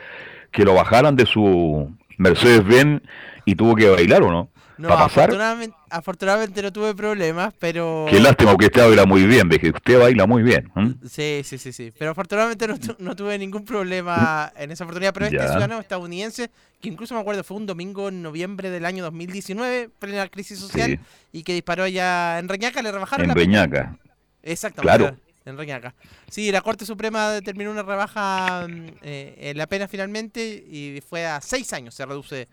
[0.50, 3.02] que lo bajaran de su Mercedes-Benz
[3.44, 4.50] y tuvo que bailar o no?
[4.78, 8.06] No, afortunadamente, afortunadamente no tuve problemas, pero...
[8.08, 10.70] Qué lástima que usted baila muy bien, que usted baila muy bien.
[11.04, 11.92] Sí, sí, sí, sí.
[11.98, 15.12] Pero afortunadamente no, tu- no tuve ningún problema en esa oportunidad.
[15.12, 16.48] Pero este ciudadano estadounidense,
[16.80, 20.90] que incluso me acuerdo fue un domingo en noviembre del año 2019, plena crisis social,
[20.92, 20.98] Sí.
[21.32, 23.46] y que disparó allá en Reñaca, le rebajaron En la pena.
[23.66, 23.96] Reñaca.
[24.44, 24.96] Exactamente.
[24.96, 25.16] Claro.
[25.50, 25.94] En Reñaca.
[26.28, 31.26] Sí, la Corte Suprema determinó una rebaja mm, eh, en la pena finalmente y fue
[31.26, 32.48] a seis años se reduce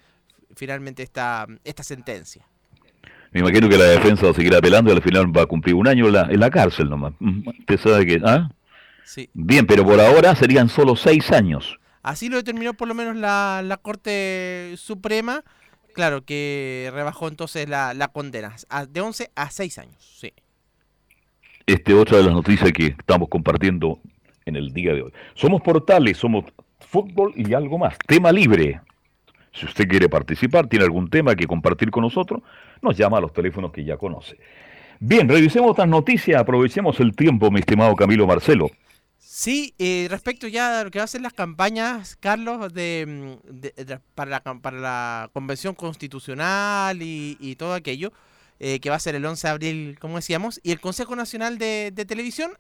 [0.56, 2.48] finalmente esta, esta sentencia.
[3.32, 5.76] Me imagino que la defensa va a seguir apelando y al final va a cumplir
[5.76, 7.14] un año en la, en la cárcel nomás.
[7.20, 8.22] Mm, Usted sabe que...
[8.24, 8.50] ¿ah?
[9.04, 9.30] Sí.
[9.34, 11.78] Bien, pero por ahora serían solo seis años.
[12.02, 15.43] Así lo determinó por lo menos la, la Corte Suprema.
[15.93, 18.56] Claro, que rebajó entonces la, la condena
[18.89, 20.18] de 11 a 6 años.
[20.20, 20.34] Sí.
[21.66, 23.99] Este otra de las noticias que estamos compartiendo
[24.45, 25.13] en el día de hoy.
[25.34, 26.45] Somos portales, somos
[26.80, 27.97] fútbol y algo más.
[28.05, 28.82] Tema libre.
[29.51, 32.43] Si usted quiere participar, tiene algún tema que compartir con nosotros,
[32.82, 34.38] nos llama a los teléfonos que ya conoce.
[34.99, 38.70] Bien, revisemos otras noticias, aprovechemos el tiempo, mi estimado Camilo Marcelo.
[39.18, 43.82] Sí, eh, respecto ya a lo que ser las campañas, Carlos, de, mm,
[44.13, 48.13] para, la, para la convención constitucional y todo aquello,
[48.60, 51.58] eh, que va a ser el 11 de abril, como decíamos, y el Consejo Nacional
[51.58, 52.51] de, de Televisión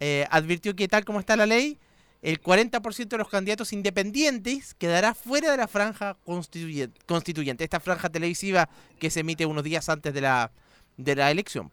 [0.00, 1.78] eh, advirtió que tal como está la ley,
[2.22, 8.08] el 40% de los candidatos independientes quedará fuera de la franja constituyente, constituyente, esta franja
[8.08, 8.68] televisiva
[8.98, 10.52] que se emite unos días antes de la,
[10.96, 11.70] de la elección.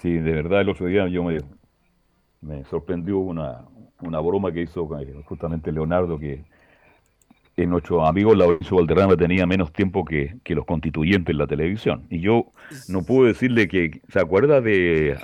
[0.00, 1.38] Sí, de verdad, el otro día yo me,
[2.40, 3.64] me sorprendió una,
[4.00, 6.44] una broma que hizo eh, justamente Leonardo, que
[7.58, 12.06] eh, nuestro amigo Laurencio Valderrama tenía menos tiempo que, que los constituyentes en la televisión.
[12.10, 12.52] Y yo
[12.88, 15.18] no puedo decirle que, ¿se acuerda de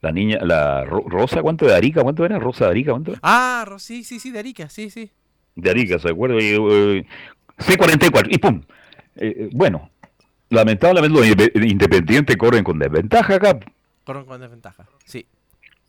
[0.00, 2.02] la niña, la Ro- Rosa, cuánto de Arica?
[2.02, 2.38] ¿Cuánto era?
[2.38, 3.20] Rosa de Arica, ¿cuánto era?
[3.22, 5.10] Ah, sí, sí, sí, de Arica, sí, sí.
[5.56, 6.36] De Arica, ¿se acuerda?
[6.40, 7.06] Y, eh,
[7.58, 8.60] C44, y pum.
[9.16, 9.90] Eh, eh, bueno,
[10.50, 13.58] lamentablemente los indepe- independientes corren con desventaja acá.
[14.04, 15.26] Corren con desventaja, sí.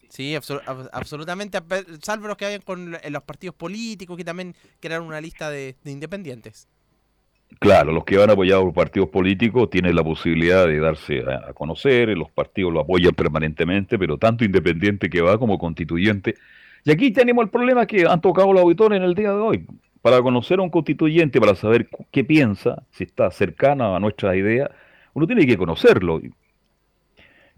[0.09, 1.59] Sí, absolu- ab- absolutamente,
[2.01, 5.91] salvo los que hayan con los partidos políticos que también crearon una lista de, de
[5.91, 6.67] independientes.
[7.59, 12.09] Claro, los que van apoyados por partidos políticos tienen la posibilidad de darse a, conocer,
[12.09, 16.35] los partidos lo apoyan permanentemente, pero tanto independiente que va como constituyente.
[16.85, 19.65] Y aquí tenemos el problema que han tocado los auditores en el día de hoy.
[20.01, 24.69] Para conocer a un constituyente, para saber qué piensa, si está cercana a nuestras ideas,
[25.13, 26.21] uno tiene que conocerlo.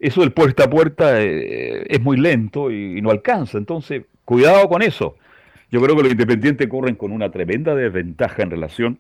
[0.02, 3.58] Eso del puerta a puerta eh, es muy lento y, y no alcanza.
[3.58, 5.16] Entonces, cuidado con eso.
[5.70, 9.00] Yo creo que los independientes corren con una tremenda desventaja en relación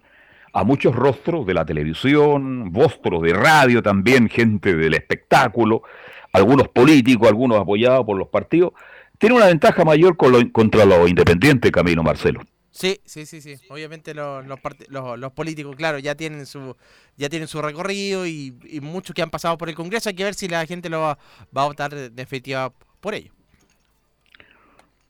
[0.54, 5.82] a muchos rostros de la televisión, rostros de radio también, gente del espectáculo,
[6.34, 8.74] algunos políticos, algunos apoyados por los partidos.
[9.18, 12.42] Tiene una ventaja mayor con lo- contra los independientes, Camino Marcelo.
[12.72, 13.56] Sí, sí, sí, sí.
[13.70, 16.76] Obviamente los, los, los, los políticos, claro, ya tienen su
[17.18, 20.10] ya tienen su recorrido y, y muchos que han pasado por el Congreso.
[20.10, 21.18] Hay que ver si la gente lo va,
[21.56, 23.32] va a votar de definitiva por ello.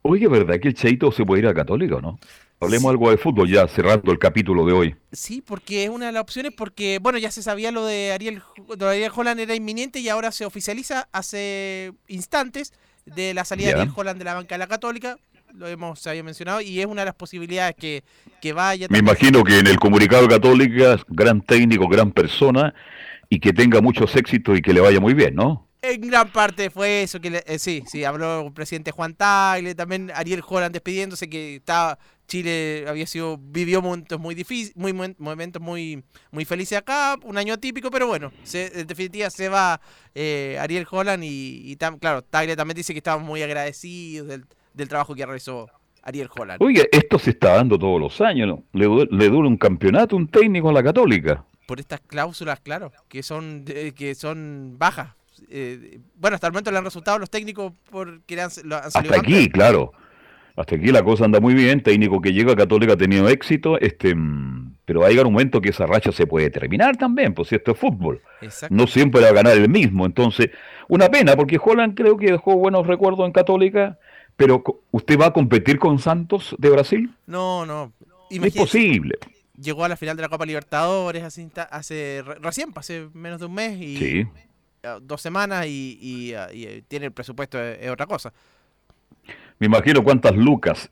[0.04, 2.20] Oye, ¿verdad que el Cheito se puede ir a Católica o no?
[2.60, 4.96] Hablemos algo de fútbol ya cerrando el capítulo de hoy.
[5.12, 8.42] Sí, porque es una de las opciones, porque, bueno, ya se sabía lo de Ariel,
[8.68, 12.74] lo de Ariel Holland era inminente y ahora se oficializa hace instantes
[13.06, 13.76] de la salida Ya.
[13.76, 15.18] de Ariel Holland de la banca de la Católica.
[15.54, 18.04] Lo hemos se había mencionado y es una de las posibilidades que,
[18.42, 18.88] que vaya.
[18.90, 22.74] Me imagino que en el comunicado Católica, gran técnico, gran persona,
[23.30, 25.68] y que tenga muchos éxitos y que le vaya muy bien, ¿no?
[25.84, 29.74] En gran parte fue eso que le- eh, sí, sí, habló el presidente Juan Tagle,
[29.74, 31.98] también Ariel Holland despidiéndose que estaba
[32.28, 37.36] Chile había sido vivió momentos muy difíciles, muy momen- momentos muy muy felices acá, un
[37.38, 39.82] año típico, pero bueno, se, en definitiva se va
[40.14, 44.46] eh, Ariel Holland y, y tam- claro, Tagle también dice que estamos muy agradecidos del,
[44.74, 45.68] del trabajo que realizó
[46.04, 46.62] Ariel Holland.
[46.64, 48.64] Oye, esto se está dando todos los años, ¿no?
[48.74, 51.44] Le, le dura un campeonato un técnico a la Católica.
[51.68, 55.10] por estas cláusulas, claro, que son que son bajas.
[55.50, 58.92] Eh, bueno, hasta el momento le han resultado los técnicos porque le han, lo han
[58.92, 59.94] salido Hasta aquí, claro.
[60.56, 61.82] Hasta aquí la cosa anda muy bien.
[61.82, 65.34] Técnico que llega a Católica ha tenido éxito, este, mm, pero va a llegar un
[65.34, 68.22] momento que esa racha se puede terminar también, pues si esto es fútbol.
[68.42, 68.76] Exacto.
[68.76, 70.06] No siempre va a ganar el mismo.
[70.06, 70.50] Entonces,
[70.90, 73.98] una pena, porque Holland creo que dejó buenos recuerdos en Católica,
[74.42, 77.14] pero ¿usted va a competir con Santos de Brasil?
[77.28, 77.94] No, no.
[78.32, 79.20] No es posible.
[79.62, 83.54] Llegó a la final de la Copa Libertadores hace, recién, pues, hace menos de un
[83.54, 84.28] mes y Sí.
[84.82, 88.34] eh, dos semanas y, y, y, eh, tiene el presupuesto es, es otra cosa.
[89.60, 90.90] Me imagino cuántas lucas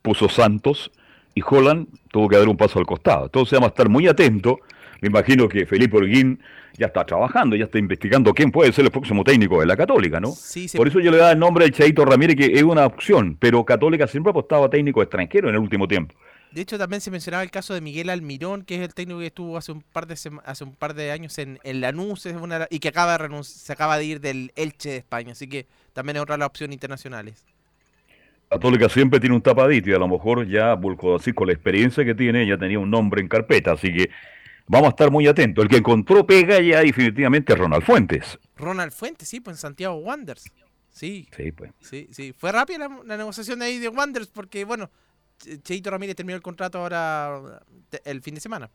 [0.00, 0.90] puso Santos
[1.34, 3.26] y Holland tuvo que dar un paso al costado.
[3.26, 4.56] Entonces vamos a estar muy atentos.
[5.00, 6.40] Me imagino que Felipe Holguín
[6.78, 10.20] ya está trabajando, ya está investigando quién puede ser el próximo técnico de la Católica,
[10.20, 10.32] ¿no?
[10.32, 12.86] Sí, se- Por eso yo le da el nombre al Chaito Ramírez, que es una
[12.86, 16.14] opción, pero Católica siempre ha apostado a técnico extranjero en el último tiempo.
[16.52, 19.26] De hecho, también se mencionaba el caso de Miguel Almirón, que es el técnico que
[19.26, 22.66] estuvo hace un par de hace un par de años en, en Lanús es una-
[22.70, 26.16] y que acaba de se acaba de ir del Elche de España, así que también
[26.16, 27.44] es otra de las opciones internacionales.
[28.48, 32.14] Católica siempre tiene un tapadito y a lo mejor ya Bulcodacir con la experiencia que
[32.14, 34.10] tiene ya tenía un nombre en carpeta, así que
[34.68, 35.62] vamos a estar muy atentos.
[35.64, 38.38] El que encontró pega ya definitivamente es Ronald Fuentes.
[38.56, 40.44] Ronald Fuentes, sí, pues en Santiago Wanderers.
[40.90, 41.72] Sí, Sí, pues.
[41.80, 42.32] sí, sí.
[42.36, 44.90] Fue rápida la, la negociación ahí de Wanderers porque, bueno,
[45.38, 47.60] Che- Cheito Ramírez terminó el contrato ahora
[48.04, 48.70] el fin de semana.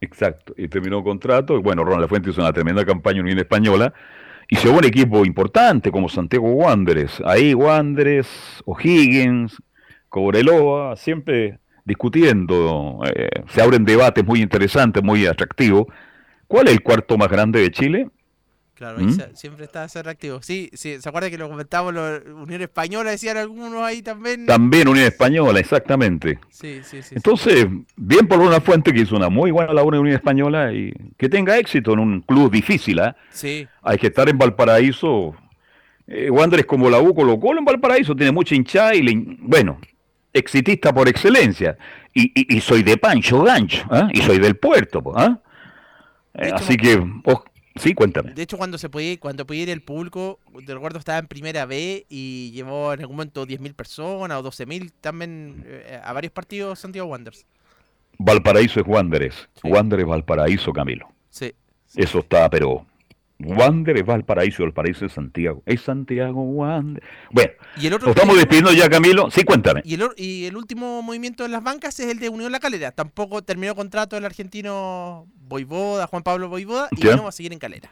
[0.00, 1.56] Exacto, y terminó contrato.
[1.58, 3.92] Y bueno, Ronald Fuentes hizo una tremenda campaña en Unión Española.
[4.48, 7.20] Y se un equipo importante como Santiago Wanderers.
[7.24, 9.56] Ahí Wanderers, O'Higgins,
[10.08, 13.00] Cobreloa, siempre discutiendo.
[13.14, 15.86] eh, se abren debates muy interesantes, muy atractivos.
[16.46, 18.08] ¿Cuál es el cuarto más grande de Chile?
[18.74, 19.10] Claro, ¿Mm?
[19.12, 20.40] se- siempre está ese reactivo.
[20.40, 24.46] Sí, sí, ¿se acuerda que lo comentábamos, la Unión Española, decían algunos ahí también?
[24.46, 26.38] También Unión Española, exactamente.
[26.48, 27.14] Sí, sí, sí.
[27.14, 27.66] Entonces,
[27.96, 31.28] bien por Ronald Fuentes, que hizo una muy buena labor en Unión Española y que
[31.28, 33.14] tenga éxito en un club difícil, ¿ah?
[33.30, 35.34] Sí, hay que estar en Valparaíso.
[36.06, 39.78] Eh, Wanderers como la U Colo Colo en Valparaíso tiene mucha hinchada y le bueno,
[40.32, 41.76] exitista por excelencia.
[42.14, 44.08] Y, y- y soy de Pancho Gancho, ¿ah?
[44.12, 45.38] y soy del puerto, ¿ah?
[46.34, 47.44] Eh, hecho, así que, oh,
[47.76, 48.32] sí, cuéntame.
[48.32, 51.66] De hecho, cuando se podía, cuando podía ir el público, te recuerdo estaba en primera
[51.66, 56.78] B y llevó en algún momento 10.000 personas o 12.000 también eh, a varios partidos
[56.80, 57.46] Santiago Wanderers.
[58.18, 61.08] Valparaíso es Wanderers, Wanderers Valparaíso, Camilo.
[61.30, 61.52] Sí.
[61.96, 62.86] Eso está, pero
[63.42, 65.62] Wander es Valparaíso, el paraíso es Santiago.
[65.66, 67.02] Es Santiago Wander.
[67.30, 69.30] Bueno, Y el otro nos estamos despidiendo ya, Camilo.
[69.30, 69.82] Sí, cuéntame.
[69.84, 72.92] Y el, y el último movimiento en las bancas es el de Unión La Calera.
[72.92, 77.16] Tampoco terminó contrato el argentino Boivoda, Juan Pablo Boivoda, y Ya.
[77.16, 77.90] no va a seguir en Calera.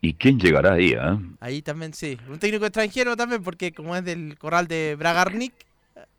[0.00, 0.94] ¿Y quién llegará ahí?
[0.98, 1.18] ah?
[1.40, 2.16] Ahí también sí.
[2.28, 5.52] Un técnico extranjero también, porque como es del corral de Bragarnik,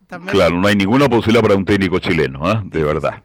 [0.08, 0.34] también.
[0.36, 2.62] Claro, no hay ninguna posibilidad para un técnico chileno, ¿ah?
[2.66, 3.24] de verdad.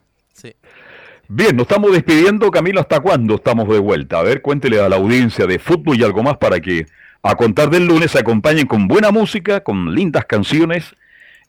[1.29, 4.19] Bien, nos estamos despidiendo, Camilo, ¿hasta cuándo estamos de vuelta?
[4.19, 6.87] A ver, cuéntele a la audiencia de fútbol y algo más para que
[7.23, 10.95] a contar del lunes se acompañen con buena música, con lindas canciones,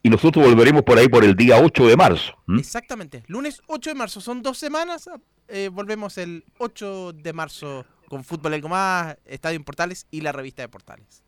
[0.01, 2.37] y nosotros volveremos por ahí por el día 8 de marzo.
[2.57, 3.23] Exactamente.
[3.27, 4.21] Lunes 8 de marzo.
[4.21, 5.09] Son dos semanas.
[5.49, 10.31] eh, volvemos el 8 de marzo con Fútbol Algo Más, Estadio en Portales y la
[10.31, 11.21] revista de Portales.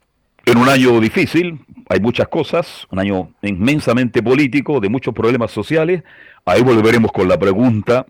[0.46, 6.04] En un año difícil, hay muchas cosas, un año inmensamente político, de muchos problemas sociales.
[6.46, 8.06] Ahí volveremos con la pregunta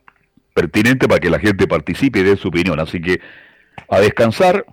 [0.57, 2.79] pertinente para que la gente participe y dé su opinión.
[2.79, 3.21] Así que
[3.87, 4.65] a descansar.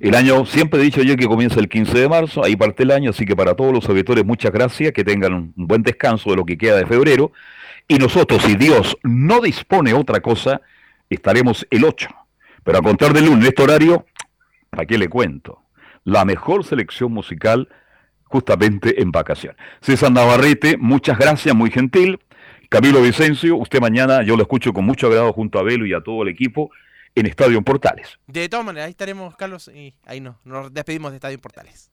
[0.00, 2.90] El año, siempre he dicho yo que comienza el 15 de marzo, ahí parte el
[2.90, 6.36] año, así que para todos los auditores muchas gracias, que tengan un buen descanso de
[6.36, 7.32] lo que queda de febrero.
[7.88, 10.60] Y nosotros, si Dios no dispone otra cosa,
[11.08, 12.08] estaremos el 8.
[12.64, 14.06] Pero a contar del lunes, este horario,
[14.70, 15.62] ¿para qué le cuento?
[16.04, 17.68] La mejor selección musical
[18.24, 19.58] justamente en vacaciones.
[19.80, 22.18] César Navarrete, muchas gracias, muy gentil.
[22.68, 26.00] Camilo Vicencio, usted mañana, yo lo escucho con mucho agrado junto a Velo y a
[26.00, 26.70] todo el equipo
[27.14, 28.18] en Estadio Portales.
[28.26, 31.90] De todas maneras, ahí estaremos, Carlos, y ahí no, nos despedimos de Estadio Portales.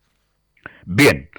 [0.85, 1.29] Bien.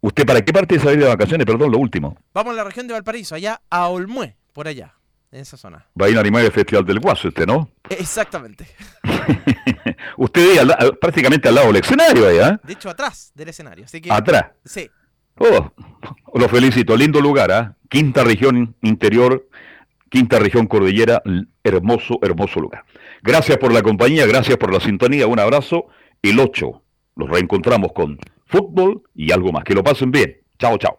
[0.00, 1.44] ¿Usted para qué parte de salir de vacaciones?
[1.44, 2.16] Perdón, lo último.
[2.32, 4.94] Vamos a la región de Valparaíso, allá a Olmué, por allá,
[5.32, 5.86] en esa zona.
[6.00, 7.70] Va a ir a animar el Festival del Guaso, usted, ¿no?
[7.90, 8.68] Exactamente.
[10.16, 10.68] Usted
[11.00, 12.60] prácticamente al lado del escenario, ahí, ¿ah?
[12.62, 13.84] De hecho, atrás del escenario.
[13.86, 14.52] Así que, Atrás.
[14.64, 14.88] Sí.
[15.38, 15.70] Oh,
[16.34, 17.76] lo felicito, lindo lugar, ¿ah?
[17.88, 19.48] Quinta región interior,
[20.10, 21.22] quinta región cordillera,
[21.62, 22.84] hermoso, hermoso lugar.
[23.22, 25.86] Gracias por la compañía, gracias por la sintonía, un abrazo.
[26.22, 26.82] El 8,
[27.16, 29.64] los reencontramos con fútbol y algo más.
[29.64, 30.38] Que lo pasen bien.
[30.58, 30.98] Chao, chao.